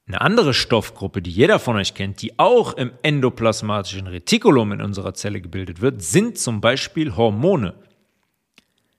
[0.08, 5.14] Eine andere Stoffgruppe, die jeder von euch kennt, die auch im endoplasmatischen Retikulum in unserer
[5.14, 7.76] Zelle gebildet wird, sind zum Beispiel Hormone.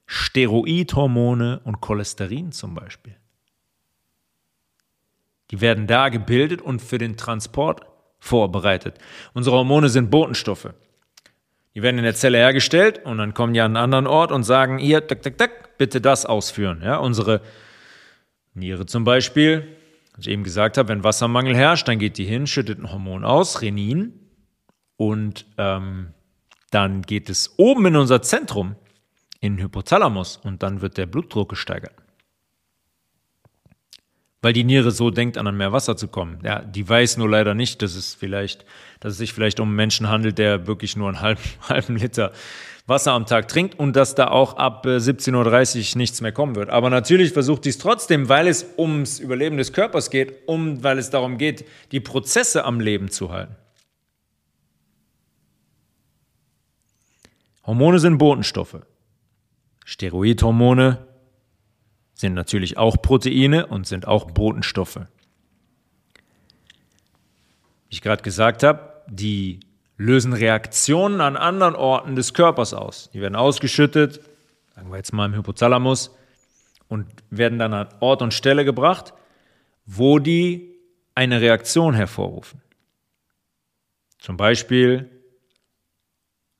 [0.06, 3.16] Steroidhormone und Cholesterin zum Beispiel.
[5.50, 7.82] Die werden da gebildet und für den Transport
[8.18, 8.98] vorbereitet.
[9.34, 10.74] Unsere Hormone sind Botenstoffe.
[11.74, 14.42] Die werden in der Zelle hergestellt und dann kommen die an einen anderen Ort und
[14.42, 16.82] sagen, hier, tak, tak, tak, bitte das ausführen.
[16.82, 17.40] Ja, unsere
[18.54, 19.76] Niere zum Beispiel
[20.18, 23.24] was ich eben gesagt habe, wenn Wassermangel herrscht, dann geht die hin, schüttet ein Hormon
[23.24, 24.12] aus, Renin,
[24.96, 26.08] und ähm,
[26.72, 28.74] dann geht es oben in unser Zentrum,
[29.40, 31.94] in den Hypothalamus, und dann wird der Blutdruck gesteigert.
[34.40, 36.38] Weil die Niere so denkt, an mehr Wasser zu kommen.
[36.44, 38.64] Ja, die weiß nur leider nicht, dass es vielleicht,
[39.00, 42.32] dass es sich vielleicht um einen Menschen handelt, der wirklich nur einen halben, halben Liter
[42.88, 46.70] Wasser am Tag trinkt und dass da auch ab 17.30 Uhr nichts mehr kommen wird.
[46.70, 51.10] Aber natürlich versucht dies trotzdem, weil es ums Überleben des Körpers geht, um, weil es
[51.10, 53.56] darum geht, die Prozesse am Leben zu halten.
[57.66, 58.80] Hormone sind Botenstoffe.
[59.84, 61.07] Steroidhormone
[62.18, 65.00] sind natürlich auch Proteine und sind auch Botenstoffe.
[67.86, 69.60] Wie ich gerade gesagt habe, die
[69.96, 73.08] lösen Reaktionen an anderen Orten des Körpers aus.
[73.14, 74.20] Die werden ausgeschüttet,
[74.74, 76.14] sagen wir jetzt mal im Hypothalamus,
[76.88, 79.14] und werden dann an Ort und Stelle gebracht,
[79.86, 80.74] wo die
[81.14, 82.60] eine Reaktion hervorrufen.
[84.18, 85.08] Zum Beispiel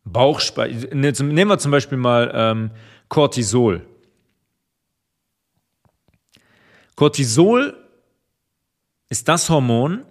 [0.04, 0.94] Bauchspeichel.
[0.94, 2.70] Ne, nehmen wir zum Beispiel mal ähm,
[3.08, 3.84] Cortisol.
[6.98, 7.76] Cortisol
[9.08, 10.04] ist das Hormon,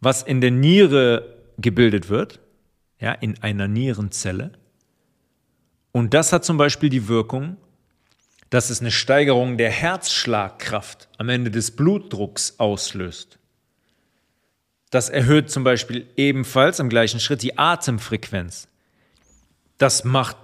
[0.00, 2.40] was in der Niere gebildet wird,
[3.00, 4.52] ja, in einer Nierenzelle.
[5.92, 7.56] Und das hat zum Beispiel die Wirkung,
[8.50, 13.38] dass es eine Steigerung der Herzschlagkraft am Ende des Blutdrucks auslöst.
[14.90, 18.68] Das erhöht zum Beispiel ebenfalls im gleichen Schritt die Atemfrequenz.
[19.78, 20.36] Das macht,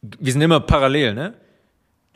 [0.00, 1.34] wir sind immer parallel, ne?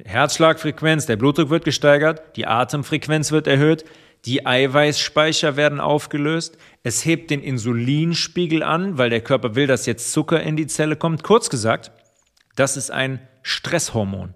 [0.05, 3.84] Herzschlagfrequenz, der Blutdruck wird gesteigert, die Atemfrequenz wird erhöht,
[4.24, 6.59] die Eiweißspeicher werden aufgelöst.
[6.82, 10.96] Es hebt den Insulinspiegel an, weil der Körper will, dass jetzt Zucker in die Zelle
[10.96, 11.22] kommt.
[11.22, 11.92] Kurz gesagt,
[12.57, 14.34] das ist ein Stresshormon.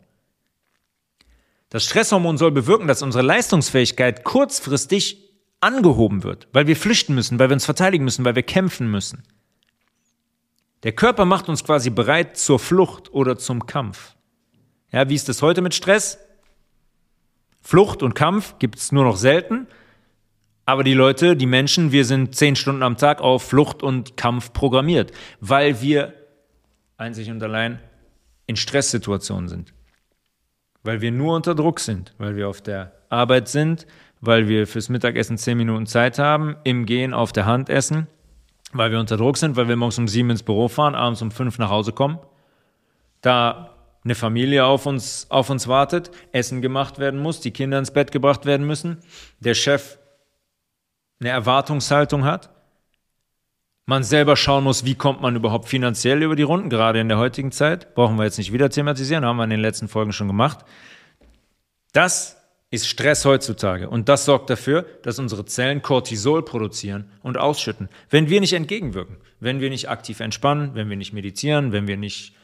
[1.69, 7.49] Das Stresshormon soll bewirken, dass unsere Leistungsfähigkeit kurzfristig angehoben wird, weil wir flüchten müssen, weil
[7.49, 9.23] wir uns verteidigen müssen, weil wir kämpfen müssen.
[10.83, 14.17] Der Körper macht uns quasi bereit zur Flucht oder zum Kampf.
[14.93, 16.19] Ja, wie ist das heute mit Stress?
[17.63, 19.67] Flucht und Kampf gibt es nur noch selten.
[20.67, 24.53] Aber die Leute, die Menschen, wir sind zehn Stunden am Tag auf Flucht und Kampf
[24.53, 26.15] programmiert, weil wir
[26.99, 27.81] einzig und allein
[28.47, 29.75] in Stresssituationen sind.
[30.85, 33.87] Weil wir nur unter Druck sind, weil wir auf der Arbeit sind,
[34.21, 38.07] weil wir fürs Mittagessen zehn Minuten Zeit haben, im Gehen auf der Hand essen,
[38.73, 41.31] weil wir unter Druck sind, weil wir morgens um sieben ins Büro fahren, abends um
[41.31, 42.19] fünf nach Hause kommen.
[43.21, 43.72] Da
[44.05, 48.11] eine Familie auf uns, auf uns wartet, Essen gemacht werden muss, die Kinder ins Bett
[48.11, 48.99] gebracht werden müssen,
[49.41, 49.99] der Chef
[51.21, 52.51] eine Erwartungshaltung hat,
[53.87, 57.19] man selber schauen muss, wie kommt man überhaupt finanziell über die Runden, gerade in der
[57.19, 60.29] heutigen Zeit, brauchen wir jetzt nicht wieder thematisieren, haben wir in den letzten Folgen schon
[60.29, 60.65] gemacht.
[61.93, 62.39] Das
[62.71, 68.31] ist Stress heutzutage und das sorgt dafür, dass unsere Zellen Cortisol produzieren und ausschütten, wenn
[68.31, 72.35] wir nicht entgegenwirken, wenn wir nicht aktiv entspannen, wenn wir nicht meditieren, wenn wir nicht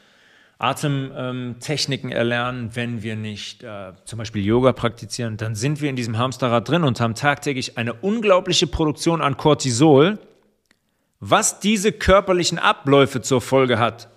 [0.59, 6.17] Atemtechniken erlernen, wenn wir nicht äh, zum Beispiel Yoga praktizieren, dann sind wir in diesem
[6.17, 10.19] Hamsterrad drin und haben tagtäglich eine unglaubliche Produktion an Cortisol,
[11.21, 14.09] was diese körperlichen Abläufe zur Folge hat.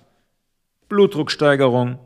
[0.89, 2.01] Blutdrucksteigerung,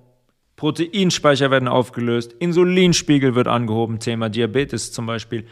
[0.56, 5.46] Proteinspeicher werden aufgelöst, Insulinspiegel wird angehoben, Thema Diabetes zum Beispiel,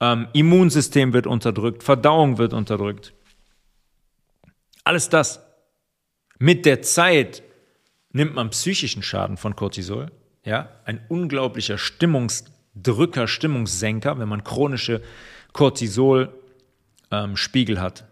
[0.00, 3.14] ähm, Immunsystem wird unterdrückt, Verdauung wird unterdrückt.
[4.82, 5.40] Alles das.
[6.40, 7.44] Mit der Zeit
[8.14, 10.10] nimmt man psychischen Schaden von Cortisol,
[10.44, 15.02] ja, ein unglaublicher Stimmungsdrücker, Stimmungssenker, wenn man chronische
[15.52, 18.04] Cortisol-Spiegel ähm, hat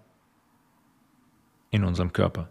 [1.70, 2.48] in unserem Körper.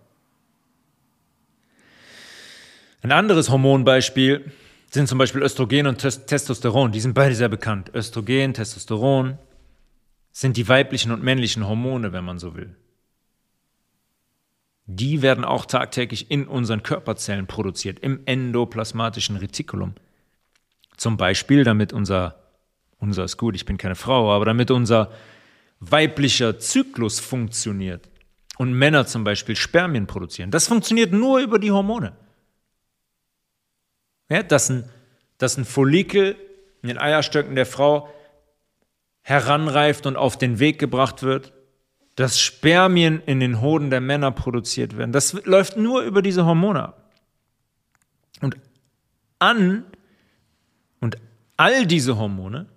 [3.04, 4.52] Ein anderes Hormonbeispiel
[4.90, 6.92] sind zum Beispiel Östrogen und Testosteron.
[6.92, 7.92] Die sind beide sehr bekannt.
[7.94, 9.38] Östrogen, Testosteron
[10.32, 12.76] sind die weiblichen und männlichen Hormone, wenn man so will.
[14.94, 19.96] Die werden auch tagtäglich in unseren Körperzellen produziert, im endoplasmatischen Retikulum.
[20.98, 22.44] Zum Beispiel, damit unser,
[22.98, 25.12] unser ist gut, ich bin keine Frau, aber damit unser
[25.80, 28.10] weiblicher Zyklus funktioniert
[28.58, 30.52] und Männer zum Beispiel Spermien produzieren.
[30.52, 32.12] Das funktioniert nur über die Hormone.
[34.30, 34.90] Ja, dass, ein,
[35.38, 36.36] dass ein Follikel
[36.82, 38.10] in den Eierstöcken der Frau
[39.22, 41.54] heranreift und auf den Weg gebracht wird,
[42.22, 45.12] dass Spermien in den Hoden der Männer produziert werden.
[45.12, 47.12] Das läuft nur über diese Hormone ab.
[48.42, 48.58] Und
[49.40, 49.86] an
[51.00, 51.16] und
[51.58, 52.68] all diese Hormone,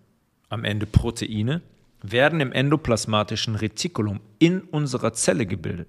[0.49, 1.61] am Ende Proteine,
[2.01, 5.89] werden im endoplasmatischen Retikulum in unserer Zelle gebildet.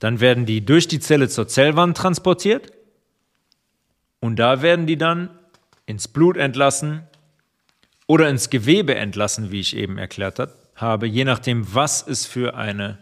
[0.00, 2.72] Dann werden die durch die Zelle zur Zellwand transportiert
[4.18, 5.30] und da werden die dann
[5.86, 7.04] ins Blut entlassen
[8.08, 12.98] oder ins Gewebe entlassen, wie ich eben erklärt habe, je nachdem, was es für eine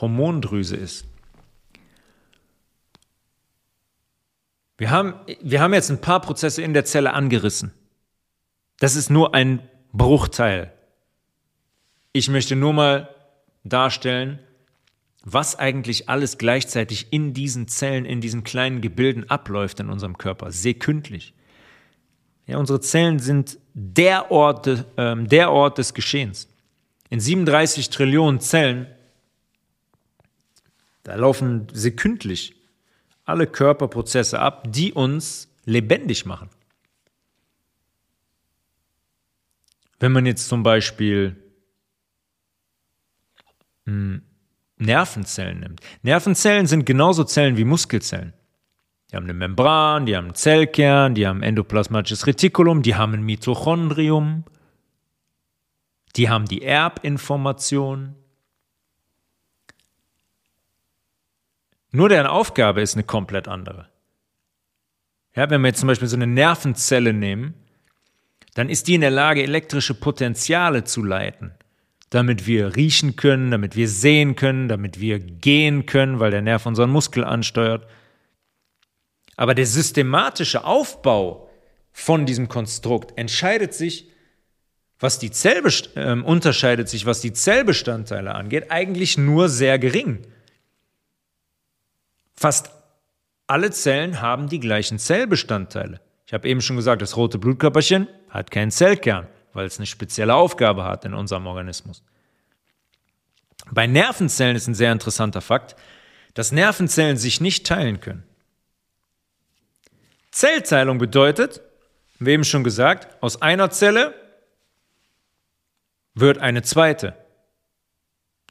[0.00, 1.06] Hormondrüse ist.
[4.76, 7.72] Wir haben, wir haben jetzt ein paar Prozesse in der Zelle angerissen.
[8.80, 9.60] Das ist nur ein
[9.92, 10.72] Bruchteil.
[12.12, 13.08] Ich möchte nur mal
[13.62, 14.40] darstellen,
[15.22, 20.50] was eigentlich alles gleichzeitig in diesen Zellen, in diesen kleinen Gebilden abläuft in unserem Körper,
[20.52, 21.34] sekündlich.
[22.46, 26.48] Ja, unsere Zellen sind der Ort, äh, der Ort des Geschehens.
[27.14, 28.88] In 37 Trillionen Zellen,
[31.04, 32.56] da laufen sekündlich
[33.24, 36.50] alle Körperprozesse ab, die uns lebendig machen.
[40.00, 41.36] Wenn man jetzt zum Beispiel
[43.86, 44.22] hm,
[44.78, 45.82] Nervenzellen nimmt.
[46.02, 48.32] Nervenzellen sind genauso Zellen wie Muskelzellen.
[49.12, 53.22] Die haben eine Membran, die haben einen Zellkern, die haben endoplasmatisches Retikulum, die haben ein
[53.22, 54.42] Mitochondrium,
[56.16, 58.14] die haben die Erbinformation.
[61.90, 63.88] Nur deren Aufgabe ist eine komplett andere.
[65.34, 67.54] Ja, wenn wir jetzt zum Beispiel so eine Nervenzelle nehmen,
[68.54, 71.54] dann ist die in der Lage, elektrische Potenziale zu leiten
[72.14, 76.64] damit wir riechen können, damit wir sehen können, damit wir gehen können, weil der Nerv
[76.64, 77.88] unseren Muskel ansteuert.
[79.36, 81.50] Aber der systematische Aufbau
[81.90, 84.10] von diesem Konstrukt entscheidet sich,
[85.04, 90.26] was die Zellbest äh, unterscheidet sich, was die Zellbestandteile angeht, eigentlich nur sehr gering.
[92.34, 92.70] Fast
[93.46, 96.00] alle Zellen haben die gleichen Zellbestandteile.
[96.26, 100.34] Ich habe eben schon gesagt, das rote Blutkörperchen hat keinen Zellkern weil es eine spezielle
[100.34, 102.02] Aufgabe hat in unserem Organismus.
[103.70, 105.76] Bei Nervenzellen ist ein sehr interessanter Fakt,
[106.34, 108.24] dass Nervenzellen sich nicht teilen können.
[110.32, 111.62] Zellteilung bedeutet,
[112.18, 114.14] wie eben schon gesagt, aus einer Zelle
[116.14, 117.14] wird eine zweite.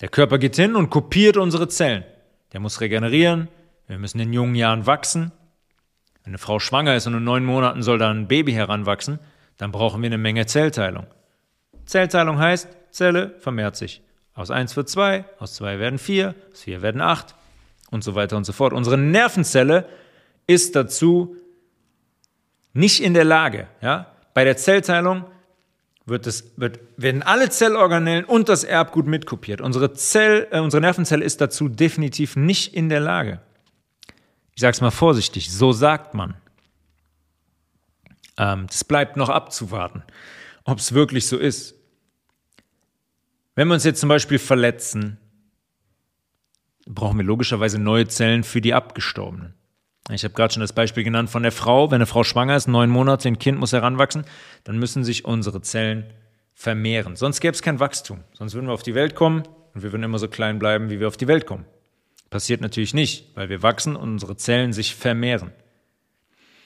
[0.02, 2.04] Der Körper geht hin und kopiert unsere Zellen.
[2.52, 3.48] Der muss regenerieren,
[3.88, 5.32] wir müssen in jungen Jahren wachsen.
[6.24, 9.20] Wenn eine Frau schwanger ist und in neun Monaten soll dann ein Baby heranwachsen,
[9.58, 11.08] dann brauchen wir eine Menge Zellteilung.
[11.86, 14.02] Zellteilung heißt, Zelle vermehrt sich.
[14.36, 17.36] Aus 1 wird 2, aus 2 werden 4, aus 4 werden 8
[17.92, 18.74] und so weiter und so fort.
[18.74, 19.88] Unsere Nervenzelle
[20.48, 21.36] ist dazu
[22.74, 23.68] nicht in der Lage.
[23.82, 24.08] Ja?
[24.34, 25.26] Bei der Zellteilung
[26.06, 29.62] wird es, wird, werden alle Zellorganellen und das Erbgut mitkopiert.
[29.62, 33.42] Unsere, Zell, äh, unsere Nervenzelle ist dazu definitiv nicht in der Lage.
[34.54, 36.36] Ich sage es mal vorsichtig, so sagt man.
[38.38, 40.04] Ähm, das bleibt noch abzuwarten,
[40.66, 41.76] ob es wirklich so ist.
[43.56, 45.20] Wenn wir uns jetzt zum Beispiel verletzen,
[46.86, 49.54] brauchen wir logischerweise neue Zellen für die Abgestorbenen.
[50.12, 51.90] Ich habe gerade schon das Beispiel genannt von der Frau.
[51.90, 54.26] Wenn eine Frau schwanger ist, neun Monate, ein Kind muss heranwachsen,
[54.66, 56.06] dann müssen sich unsere Zellen
[56.54, 57.16] vermehren.
[57.16, 58.20] Sonst gäbe es kein Wachstum.
[58.34, 59.44] Sonst würden wir auf die Welt kommen
[59.74, 61.66] und wir würden immer so klein bleiben, wie wir auf die Welt kommen.
[62.30, 65.52] Passiert natürlich nicht, weil wir wachsen und unsere Zellen sich vermehren.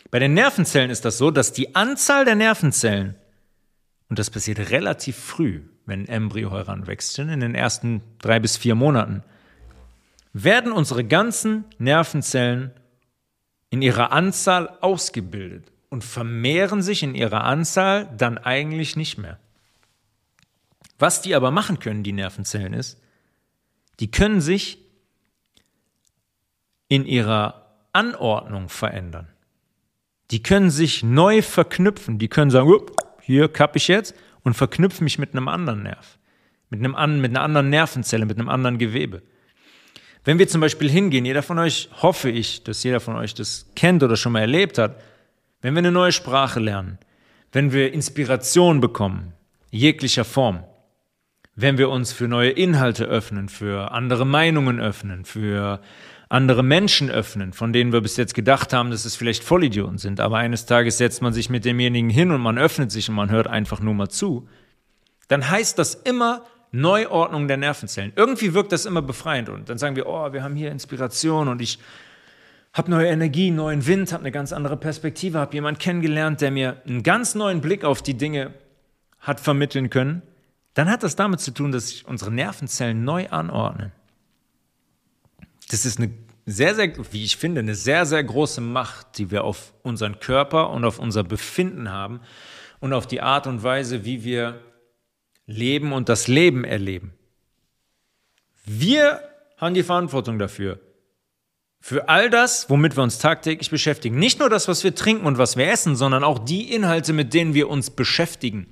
[0.09, 3.15] Bei den Nervenzellen ist das so, dass die Anzahl der Nervenzellen,
[4.09, 8.75] und das passiert relativ früh, wenn ein Embryo heranwächst, in den ersten drei bis vier
[8.75, 9.23] Monaten,
[10.31, 12.71] werden unsere ganzen Nervenzellen
[13.69, 19.39] in ihrer Anzahl ausgebildet und vermehren sich in ihrer Anzahl dann eigentlich nicht mehr.
[20.99, 23.01] Was die aber machen können, die Nervenzellen, ist,
[23.99, 24.79] die können sich
[26.87, 29.27] in ihrer Anordnung verändern.
[30.31, 32.19] Die können sich neu verknüpfen.
[32.19, 32.71] Die können sagen,
[33.21, 36.17] hier kappe ich jetzt und verknüpfe mich mit einem anderen Nerv,
[36.69, 39.21] mit, einem, mit einer anderen Nervenzelle, mit einem anderen Gewebe.
[40.27, 43.65] Wenn wir zum Beispiel hingehen, jeder von euch, hoffe ich, dass jeder von euch das
[43.77, 45.01] kennt oder schon mal erlebt hat,
[45.61, 46.97] wenn wir eine neue Sprache lernen,
[47.53, 49.31] wenn wir Inspiration bekommen,
[49.71, 50.65] jeglicher Form,
[51.55, 55.79] wenn wir uns für neue Inhalte öffnen, für andere Meinungen öffnen, für
[56.27, 60.19] andere Menschen öffnen, von denen wir bis jetzt gedacht haben, dass es vielleicht Vollidioten sind,
[60.19, 63.31] aber eines Tages setzt man sich mit demjenigen hin und man öffnet sich und man
[63.31, 64.49] hört einfach nur mal zu,
[65.29, 68.13] dann heißt das immer Neuordnung der Nervenzellen.
[68.15, 71.61] Irgendwie wirkt das immer befreiend und dann sagen wir, oh, wir haben hier Inspiration und
[71.61, 71.79] ich
[72.73, 76.81] habe neue Energie, neuen Wind, habe eine ganz andere Perspektive, habe jemanden kennengelernt, der mir
[76.85, 78.53] einen ganz neuen Blick auf die Dinge
[79.19, 80.21] hat vermitteln können,
[80.73, 83.91] dann hat das damit zu tun, dass sich unsere Nervenzellen neu anordnen.
[85.71, 86.11] Das ist eine
[86.45, 90.69] sehr, sehr, wie ich finde, eine sehr, sehr große Macht, die wir auf unseren Körper
[90.69, 92.21] und auf unser Befinden haben
[92.79, 94.61] und auf die Art und Weise, wie wir
[95.47, 97.13] leben und das Leben erleben.
[98.65, 99.21] Wir
[99.57, 100.79] haben die Verantwortung dafür.
[101.79, 104.19] Für all das, womit wir uns tagtäglich beschäftigen.
[104.19, 107.33] Nicht nur das, was wir trinken und was wir essen, sondern auch die Inhalte, mit
[107.33, 108.67] denen wir uns beschäftigen.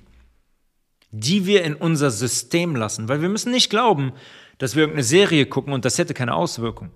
[1.12, 3.08] Die wir in unser System lassen.
[3.08, 4.12] Weil wir müssen nicht glauben,
[4.58, 6.92] dass wir irgendeine Serie gucken und das hätte keine Auswirkung.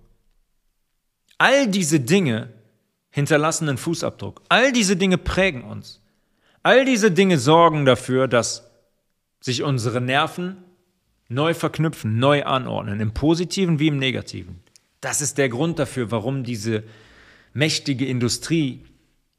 [1.38, 2.54] All diese Dinge
[3.12, 4.42] hinterlassen einen Fußabdruck.
[4.50, 6.02] All diese Dinge prägen uns.
[6.64, 8.69] All diese Dinge sorgen dafür, dass
[9.40, 10.58] sich unsere Nerven
[11.30, 14.60] neu verknüpfen, neu anordnen, im positiven wie im negativen.
[15.02, 16.84] Das ist der Grund dafür, warum diese
[17.54, 18.84] mächtige Industrie,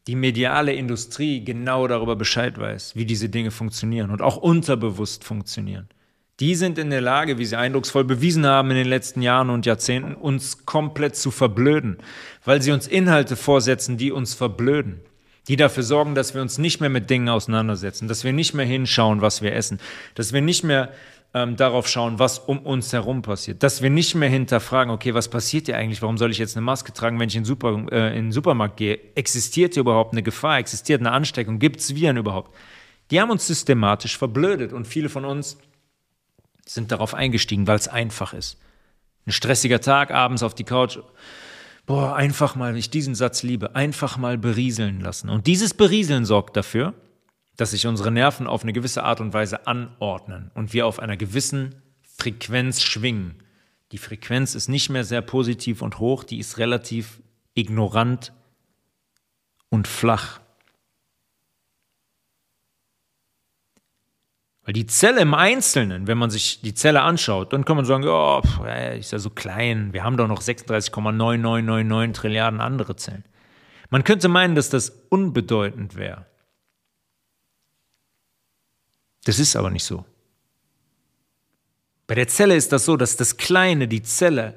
[0.07, 5.89] die mediale Industrie genau darüber Bescheid weiß, wie diese Dinge funktionieren und auch unterbewusst funktionieren.
[6.41, 9.67] Die sind in der Lage, wie sie eindrucksvoll bewiesen haben in den letzten Jahren und
[9.67, 11.99] Jahrzehnten, uns komplett zu verblöden,
[12.47, 15.03] weil sie uns Inhalte vorsetzen, die uns verblöden,
[15.49, 18.67] die dafür sorgen, dass wir uns nicht mehr mit Dingen auseinandersetzen, dass wir nicht mehr
[18.67, 19.81] hinschauen, was wir essen,
[20.15, 20.93] dass wir nicht mehr
[21.33, 25.29] ähm, darauf schauen, was um uns herum passiert, dass wir nicht mehr hinterfragen, okay, was
[25.29, 28.09] passiert hier eigentlich, warum soll ich jetzt eine Maske tragen, wenn ich in, Super, äh,
[28.11, 32.17] in den Supermarkt gehe, existiert hier überhaupt eine Gefahr, existiert eine Ansteckung, gibt es Viren
[32.17, 32.55] überhaupt?
[33.11, 35.59] Die haben uns systematisch verblödet und viele von uns
[36.65, 38.59] sind darauf eingestiegen, weil es einfach ist.
[39.27, 40.99] Ein stressiger Tag, abends auf die Couch.
[41.91, 45.29] Boah, einfach mal, ich diesen Satz liebe, einfach mal berieseln lassen.
[45.29, 46.95] Und dieses Berieseln sorgt dafür,
[47.57, 51.17] dass sich unsere Nerven auf eine gewisse Art und Weise anordnen und wir auf einer
[51.17, 51.75] gewissen
[52.17, 53.43] Frequenz schwingen.
[53.91, 57.21] Die Frequenz ist nicht mehr sehr positiv und hoch, die ist relativ
[57.55, 58.33] ignorant
[59.69, 60.41] und flach.
[64.71, 68.05] Weil die Zelle im Einzelnen, wenn man sich die Zelle anschaut, dann kann man sagen,
[68.05, 68.61] ja, pff,
[69.01, 73.25] ist ja so klein, wir haben doch noch 36,9999 Trilliarden andere Zellen.
[73.89, 76.25] Man könnte meinen, dass das unbedeutend wäre.
[79.25, 80.05] Das ist aber nicht so.
[82.07, 84.55] Bei der Zelle ist das so, dass das Kleine, die Zelle,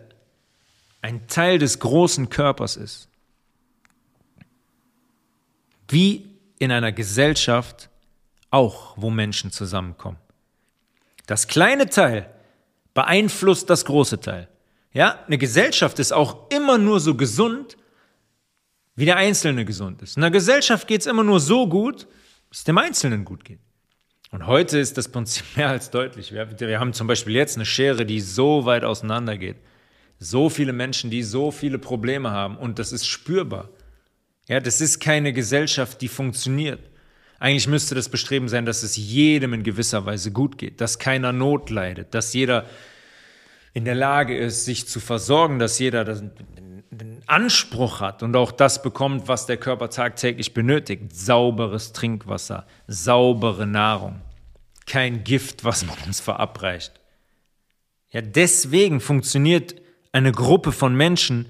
[1.01, 3.09] ein Teil des großen Körpers ist.
[5.88, 7.89] Wie in einer Gesellschaft
[8.54, 10.18] auch, wo Menschen zusammenkommen.
[11.26, 12.30] Das kleine Teil
[12.93, 14.47] beeinflusst das große Teil.
[14.93, 17.78] Ja, eine Gesellschaft ist auch immer nur so gesund,
[18.96, 20.17] wie der Einzelne gesund ist.
[20.17, 22.04] In einer Gesellschaft geht es immer nur so gut,
[22.50, 23.59] wie es dem Einzelnen gut geht.
[24.30, 26.32] Und heute ist das Prinzip mehr als deutlich.
[26.32, 29.58] Wir, haben zum Beispiel jetzt eine Schere, die so weit auseinander geht.
[30.20, 32.58] So viele Menschen, die so viele Probleme haben.
[32.58, 33.70] Und das ist spürbar.
[34.47, 36.92] Ja, das ist keine Gesellschaft, die funktioniert.
[37.43, 41.33] Eigentlich müsste das Bestreben sein, dass es jedem in gewisser Weise gut geht, dass keiner
[41.33, 42.65] Not leidet, dass jeder
[43.74, 48.82] in der Lage ist, sich zu versorgen, dass jeder den Anspruch hat und auch das
[48.82, 51.13] bekommt, was der Körper tagtäglich benötigt.
[51.13, 54.21] Sauberes Trinkwasser, saubere Nahrung,
[54.86, 56.93] kein Gift, was man uns verabreicht.
[58.11, 59.75] Ja, deswegen funktioniert
[60.13, 61.47] eine Gruppe von Menschen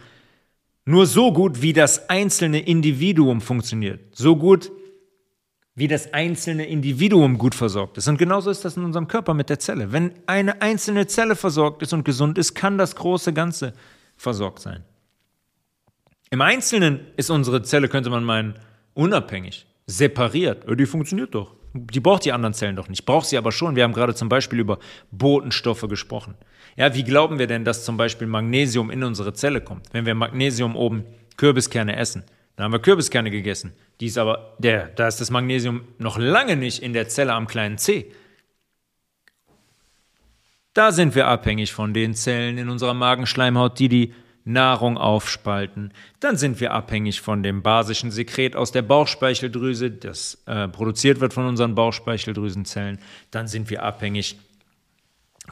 [0.85, 4.15] nur so gut, wie das einzelne Individuum funktioniert.
[4.15, 4.71] So gut,
[5.75, 8.07] wie das einzelne Individuum gut versorgt ist.
[8.07, 9.91] Und genauso ist das in unserem Körper mit der Zelle.
[9.91, 13.73] Wenn eine einzelne Zelle versorgt ist und gesund ist, kann das große Ganze
[14.15, 14.83] versorgt sein.
[16.29, 18.55] Im Einzelnen ist unsere Zelle, könnte man meinen,
[18.93, 20.65] unabhängig, separiert.
[20.79, 21.55] Die funktioniert doch.
[21.73, 23.05] Die braucht die anderen Zellen doch nicht.
[23.05, 23.75] Braucht sie aber schon.
[23.75, 24.77] Wir haben gerade zum Beispiel über
[25.11, 26.35] Botenstoffe gesprochen.
[26.75, 29.87] Ja, wie glauben wir denn, dass zum Beispiel Magnesium in unsere Zelle kommt?
[29.91, 31.05] Wenn wir Magnesium oben
[31.37, 32.23] Kürbiskerne essen,
[32.55, 33.73] Dann haben wir Kürbiskerne gegessen.
[33.99, 37.47] Die ist aber, der, da ist das Magnesium noch lange nicht in der Zelle am
[37.47, 38.11] kleinen C.
[40.73, 44.13] Da sind wir abhängig von den Zellen in unserer Magenschleimhaut, die die
[44.45, 45.93] Nahrung aufspalten.
[46.19, 51.33] Dann sind wir abhängig von dem basischen Sekret aus der Bauchspeicheldrüse, das äh, produziert wird
[51.33, 52.99] von unseren Bauchspeicheldrüsenzellen.
[53.31, 54.52] Dann sind wir abhängig von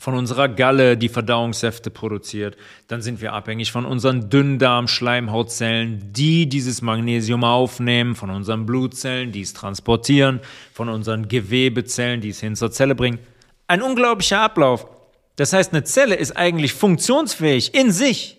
[0.06, 2.56] unserer Galle, die Verdauungssäfte produziert.
[2.88, 9.42] Dann sind wir abhängig von unseren Dünndarm-Schleimhautzellen, die dieses Magnesium aufnehmen, von unseren Blutzellen, die
[9.42, 10.40] es transportieren,
[10.74, 13.20] von unseren Gewebezellen, die es hin zur Zelle bringen.
[13.68, 14.88] Ein unglaublicher Ablauf.
[15.36, 18.38] Das heißt, eine Zelle ist eigentlich funktionsfähig in sich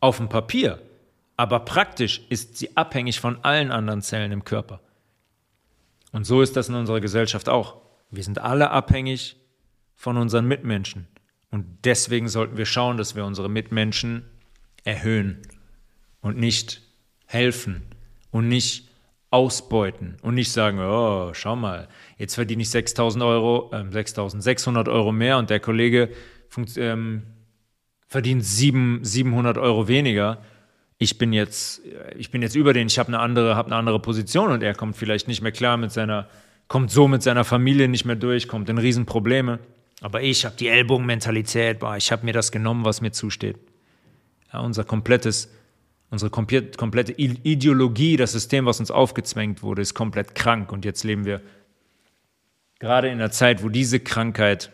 [0.00, 0.80] auf dem Papier,
[1.36, 4.80] aber praktisch ist sie abhängig von allen anderen Zellen im Körper.
[6.12, 7.76] Und so ist das in unserer Gesellschaft auch.
[8.10, 9.36] Wir sind alle abhängig
[9.96, 11.08] von unseren Mitmenschen.
[11.50, 14.24] Und deswegen sollten wir schauen, dass wir unsere Mitmenschen
[14.84, 15.42] erhöhen
[16.20, 16.82] und nicht
[17.26, 17.82] helfen
[18.30, 18.88] und nicht
[19.30, 25.12] ausbeuten und nicht sagen, oh, schau mal, jetzt verdiene ich 6.000 Euro, äh, 6.600 Euro
[25.12, 26.10] mehr und der Kollege
[26.76, 27.22] ähm,
[28.06, 30.38] verdient 7, 700 Euro weniger.
[30.98, 31.82] Ich bin jetzt,
[32.16, 34.74] ich bin jetzt über den, ich habe eine andere, habe eine andere Position und er
[34.74, 36.28] kommt vielleicht nicht mehr klar mit seiner,
[36.68, 39.58] kommt so mit seiner Familie nicht mehr durch, kommt in Riesenprobleme.
[40.00, 43.56] Aber ich habe die Ellbogenmentalität, ich habe mir das genommen, was mir zusteht.
[44.52, 45.50] Ja, unser komplettes,
[46.10, 50.70] unsere komplette Ideologie, das System, was uns aufgezwängt wurde, ist komplett krank.
[50.70, 51.40] Und jetzt leben wir
[52.78, 54.70] gerade in einer Zeit, wo diese Krankheit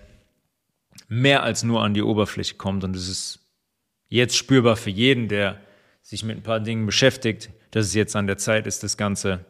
[1.09, 2.85] mehr als nur an die Oberfläche kommt.
[2.85, 3.41] Und es ist
[4.09, 5.61] jetzt spürbar für jeden, der
[6.03, 9.45] sich mit ein paar Dingen beschäftigt, dass es jetzt an der Zeit ist, das Ganze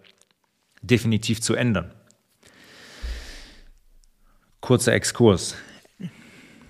[0.83, 1.93] definitiv zu ändern.
[4.63, 5.57] Kurzer Exkurs,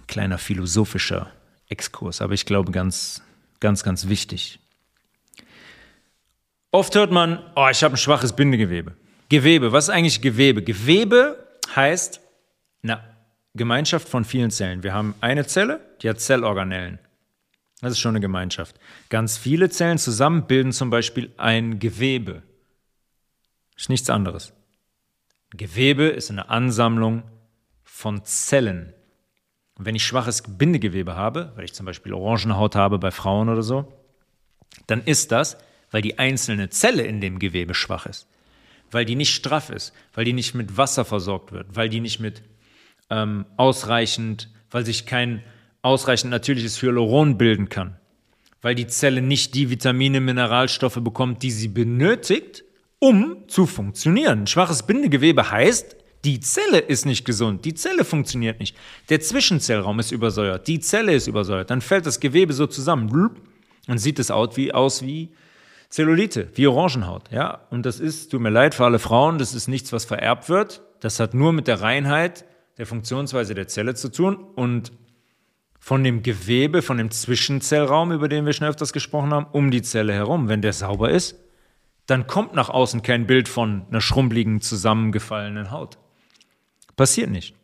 [0.07, 1.31] kleiner philosophischer
[1.69, 3.23] Exkurs, aber ich glaube ganz,
[3.61, 4.59] ganz, ganz wichtig.
[6.71, 8.97] Oft hört man, oh, ich habe ein schwaches Bindegewebe.
[9.29, 10.63] Gewebe, was ist eigentlich Gewebe?
[10.63, 11.47] Gewebe
[11.77, 12.21] heißt
[12.83, 13.05] eine
[13.55, 14.83] Gemeinschaft von vielen Zellen.
[14.83, 16.99] Wir haben eine Zelle, die hat Zellorganellen.
[17.83, 18.81] Das ist schon eine Gemeinschaft.
[19.11, 22.43] Ganz viele Zellen zusammen bilden zum Beispiel ein Gewebe.
[23.77, 24.55] Ist nichts anderes.
[25.51, 27.25] Gewebe ist eine Ansammlung
[28.03, 28.93] von Zellen.
[29.79, 33.93] Wenn ich schwaches Bindegewebe habe, weil ich zum Beispiel Orangenhaut habe bei Frauen oder so,
[34.89, 35.57] dann ist das,
[35.93, 38.27] weil die einzelne Zelle in dem Gewebe schwach ist,
[38.91, 42.19] weil die nicht straff ist, weil die nicht mit Wasser versorgt wird, weil die nicht
[42.19, 42.43] mit
[43.09, 45.45] ähm, ausreichend, weil sich kein
[45.83, 47.97] ausreichend natürliches Hyaluron bilden kann,
[48.63, 52.65] weil die Zelle nicht die Vitamine, Mineralstoffe bekommt, die sie benötigt,
[52.99, 54.49] um zu funktionieren.
[54.49, 58.77] Schwaches Bindegewebe heißt, die Zelle ist nicht gesund, die Zelle funktioniert nicht.
[59.09, 61.71] Der Zwischenzellraum ist übersäuert, die Zelle ist übersäuert.
[61.71, 63.31] Dann fällt das Gewebe so zusammen
[63.89, 65.31] und sieht es aus wie, aus wie
[65.89, 67.31] Zellulite, wie Orangenhaut.
[67.33, 67.67] Ja?
[67.71, 70.83] Und das ist, tut mir leid für alle Frauen, das ist nichts, was vererbt wird.
[71.01, 72.45] Das hat nur mit der Reinheit
[72.79, 74.93] der Funktionsweise der Zelle zu tun und
[75.79, 79.83] von dem Gewebe, von dem Zwischenzellraum, über den wir schon öfters gesprochen haben, um die
[79.83, 80.49] Zelle herum.
[80.49, 81.37] Wenn der sauber ist,
[82.07, 85.99] dann kommt nach außen kein Bild von einer schrumpeligen, zusammengefallenen Haut.
[87.03, 87.57] Passiert nicht.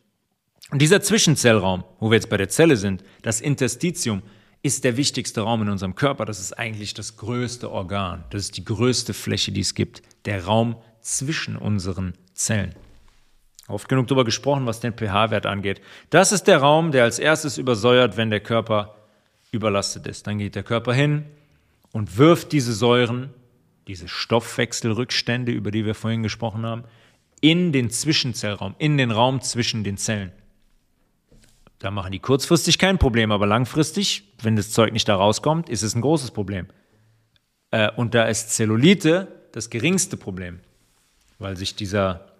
[0.72, 4.24] Und dieser Zwischenzellraum, wo wir jetzt bei der Zelle sind, das Interstitium,
[4.62, 6.24] ist der wichtigste Raum in unserem Körper.
[6.24, 8.24] Das ist eigentlich das größte Organ.
[8.30, 10.02] Das ist die größte Fläche, die es gibt.
[10.24, 12.74] Der Raum zwischen unseren Zellen.
[13.68, 15.82] Oft genug darüber gesprochen, was den pH-Wert angeht.
[16.10, 18.96] Das ist der Raum, der als erstes übersäuert, wenn der Körper
[19.52, 20.26] überlastet ist.
[20.26, 21.26] Dann geht der Körper hin
[21.92, 23.30] und wirft diese Säuren,
[23.86, 26.82] diese Stoffwechselrückstände, über die wir vorhin gesprochen haben,
[27.40, 30.32] in den Zwischenzellraum, in den Raum zwischen den Zellen.
[31.78, 35.82] Da machen die kurzfristig kein Problem, aber langfristig, wenn das Zeug nicht da rauskommt, ist
[35.82, 36.66] es ein großes Problem.
[37.70, 40.60] Äh, und da ist Zellulite das geringste Problem,
[41.38, 42.32] weil sich dieser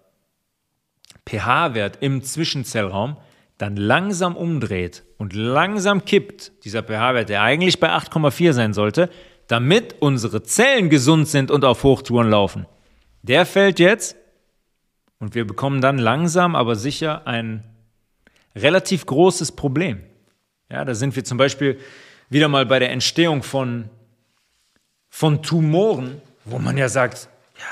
[1.27, 3.16] pH-Wert im Zwischenzellraum
[3.59, 9.11] dann langsam umdreht und langsam kippt, dieser pH-Wert, der eigentlich bei 8,4 sein sollte,
[9.49, 12.66] damit unsere Zellen gesund sind und auf Hochtouren laufen.
[13.23, 14.16] Der fällt jetzt
[15.20, 17.65] und wir bekommen dann langsam, aber sicher ein
[18.55, 20.01] relativ großes Problem.
[20.70, 21.78] Ja, da sind wir zum Beispiel
[22.28, 23.89] wieder mal bei der Entstehung von,
[25.09, 27.28] von Tumoren, wo man ja sagt,
[27.59, 27.65] ja,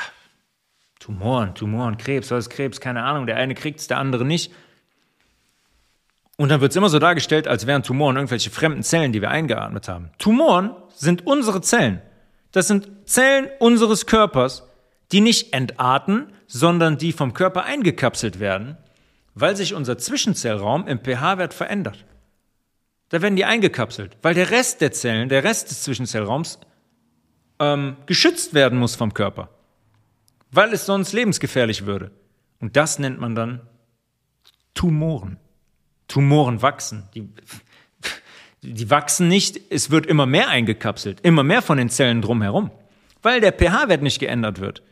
[0.98, 4.52] Tumoren, Tumoren, Krebs, was ist Krebs, keine Ahnung, der eine kriegt es, der andere nicht.
[6.36, 9.31] Und dann wird es immer so dargestellt, als wären Tumoren irgendwelche fremden Zellen, die wir
[9.31, 10.10] eingeatmet haben.
[10.18, 12.02] Tumoren sind unsere Zellen.
[12.52, 14.64] Das sind Zellen unseres Körpers,
[15.12, 18.76] die nicht entarten, sondern die vom Körper eingekapselt werden,
[19.34, 22.04] weil sich unser Zwischenzellraum im pH-Wert verändert.
[23.08, 26.58] Da werden die eingekapselt, weil der Rest der Zellen, der Rest des Zwischenzellraums
[27.60, 29.50] ähm, geschützt werden muss vom Körper,
[30.50, 32.10] weil es sonst lebensgefährlich würde.
[32.60, 33.60] Und das nennt man dann
[34.74, 35.38] Tumoren.
[36.08, 37.08] Tumoren wachsen.
[37.14, 37.28] Die,
[38.62, 42.70] die wachsen nicht, es wird immer mehr eingekapselt, immer mehr von den Zellen drumherum,
[43.22, 44.82] weil der pH-Wert nicht geändert wird.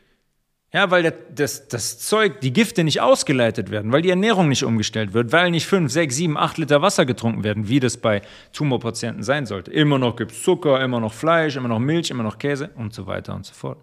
[0.75, 5.15] Ja, weil das, das Zeug, die Gifte nicht ausgeleitet werden, weil die Ernährung nicht umgestellt
[5.15, 8.23] wird, weil nicht 5, 6, 7, 8 Liter Wasser getrunken werden, wie das bei
[8.53, 9.71] Tumorpatienten sein sollte.
[9.71, 12.93] Immer noch gibt es Zucker, immer noch Fleisch, immer noch Milch, immer noch Käse und
[12.93, 13.79] so weiter und so fort.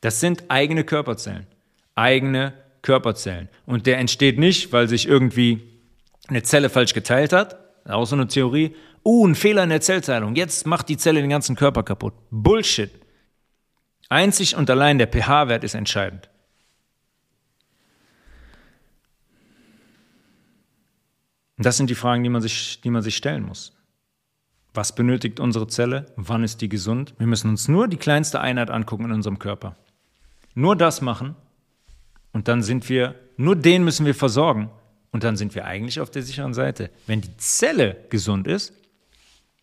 [0.00, 1.48] Das sind eigene Körperzellen.
[1.96, 2.52] Eigene
[2.82, 3.48] Körperzellen.
[3.66, 5.60] Und der entsteht nicht, weil sich irgendwie
[6.28, 7.58] eine Zelle falsch geteilt hat.
[7.84, 8.76] Auch so eine Theorie.
[9.04, 10.36] Uh, ein Fehler in der Zellteilung.
[10.36, 12.14] Jetzt macht die Zelle den ganzen Körper kaputt.
[12.30, 12.92] Bullshit.
[14.08, 16.28] Einzig und allein der pH-Wert ist entscheidend.
[21.56, 23.72] Und das sind die Fragen, die man, sich, die man sich stellen muss.
[24.74, 26.06] Was benötigt unsere Zelle?
[26.16, 27.14] Wann ist die gesund?
[27.18, 29.74] Wir müssen uns nur die kleinste Einheit angucken in unserem Körper.
[30.54, 31.34] Nur das machen
[32.32, 34.70] und dann sind wir, nur den müssen wir versorgen
[35.12, 36.90] und dann sind wir eigentlich auf der sicheren Seite.
[37.06, 38.74] Wenn die Zelle gesund ist,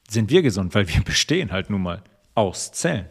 [0.10, 2.04] sind wir gesund, weil wir bestehen halt nun mal
[2.34, 3.06] aus Zellen.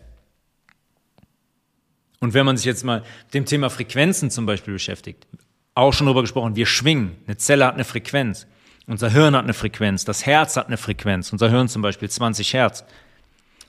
[2.23, 5.27] Und wenn man sich jetzt mal mit dem Thema Frequenzen zum Beispiel beschäftigt,
[5.75, 7.17] auch schon darüber gesprochen, wir schwingen.
[7.27, 8.47] Eine Zelle hat eine Frequenz.
[8.87, 10.05] Unser Hirn hat eine Frequenz.
[10.05, 11.33] Das Herz hat eine Frequenz.
[11.33, 12.85] Unser Hirn zum Beispiel 20 Hertz.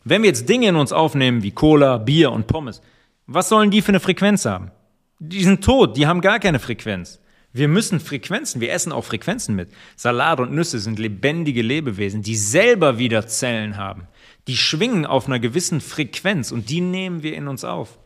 [0.03, 2.83] Wenn wir jetzt Dinge in uns aufnehmen wie Cola, Bier und Pommes,
[3.25, 4.69] was sollen die für eine Frequenz haben?
[5.17, 7.19] Die sind tot, die haben gar keine Frequenz.
[7.53, 9.69] Wir müssen Frequenzen, wir essen auch Frequenzen mit.
[9.95, 14.07] Salat und Nüsse sind lebendige Lebewesen, die selber wieder Zellen haben.
[14.45, 17.97] Die schwingen auf einer gewissen Frequenz und die nehmen wir in uns auf.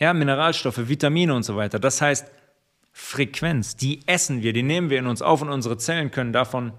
[0.00, 1.78] Ja, Mineralstoffe, Vitamine und so weiter.
[1.78, 2.26] Das heißt,
[2.92, 6.72] Frequenz, die essen wir, die nehmen wir in uns auf und unsere Zellen können davon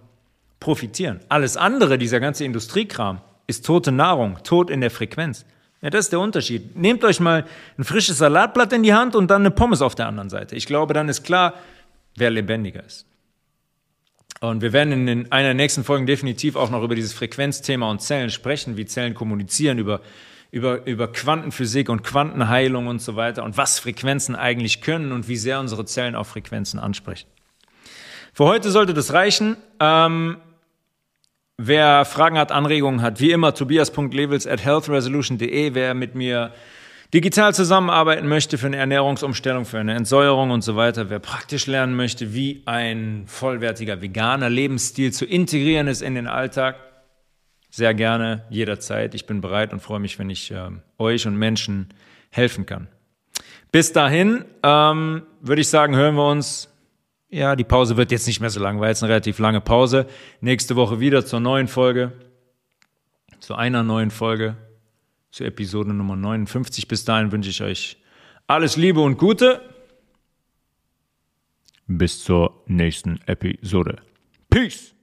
[0.60, 1.20] profitieren.
[1.30, 5.46] Alles andere, dieser ganze Industriekram, ist tote Nahrung, tot in der Frequenz.
[5.82, 6.76] Ja, das ist der Unterschied.
[6.76, 7.46] Nehmt euch mal
[7.78, 10.56] ein frisches Salatblatt in die Hand und dann eine Pommes auf der anderen Seite.
[10.56, 11.54] Ich glaube, dann ist klar,
[12.16, 13.06] wer lebendiger ist.
[14.40, 18.02] Und wir werden in einer der nächsten Folgen definitiv auch noch über dieses Frequenzthema und
[18.02, 20.02] Zellen sprechen, wie Zellen kommunizieren, über
[20.56, 25.36] über, über Quantenphysik und Quantenheilung und so weiter und was Frequenzen eigentlich können und wie
[25.36, 27.28] sehr unsere Zellen auf Frequenzen ansprechen.
[28.32, 29.58] Für heute sollte das reichen.
[29.82, 30.38] Ähm,
[31.58, 35.74] wer Fragen hat, Anregungen hat, wie immer tobias.levels at healthresolution.de.
[35.74, 36.54] Wer mit mir
[37.14, 41.98] digital zusammenarbeiten möchte für eine Ernährungsumstellung, für eine Entsäuerung und so weiter, wer praktisch lernen
[41.98, 46.78] möchte, wie ein vollwertiger veganer Lebensstil zu integrieren ist in den Alltag,
[47.76, 49.14] sehr gerne, jederzeit.
[49.16, 51.90] Ich bin bereit und freue mich, wenn ich äh, euch und Menschen
[52.32, 52.88] helfen kann.
[53.72, 56.70] Bis dahin ähm, würde ich sagen, hören wir uns.
[57.30, 60.08] Ja, die Pause wird jetzt nicht mehr so lang, weil jetzt eine relativ lange Pause.
[60.40, 62.14] Nächste Woche wieder zur neuen Folge,
[63.40, 64.56] zu einer neuen Folge,
[65.32, 66.88] zur Episode Nummer 59.
[66.88, 67.98] Bis dahin wünsche ich euch
[68.48, 69.60] alles Liebe und Gute.
[71.88, 73.98] Bis zur nächsten Episode.
[74.50, 74.95] Peace!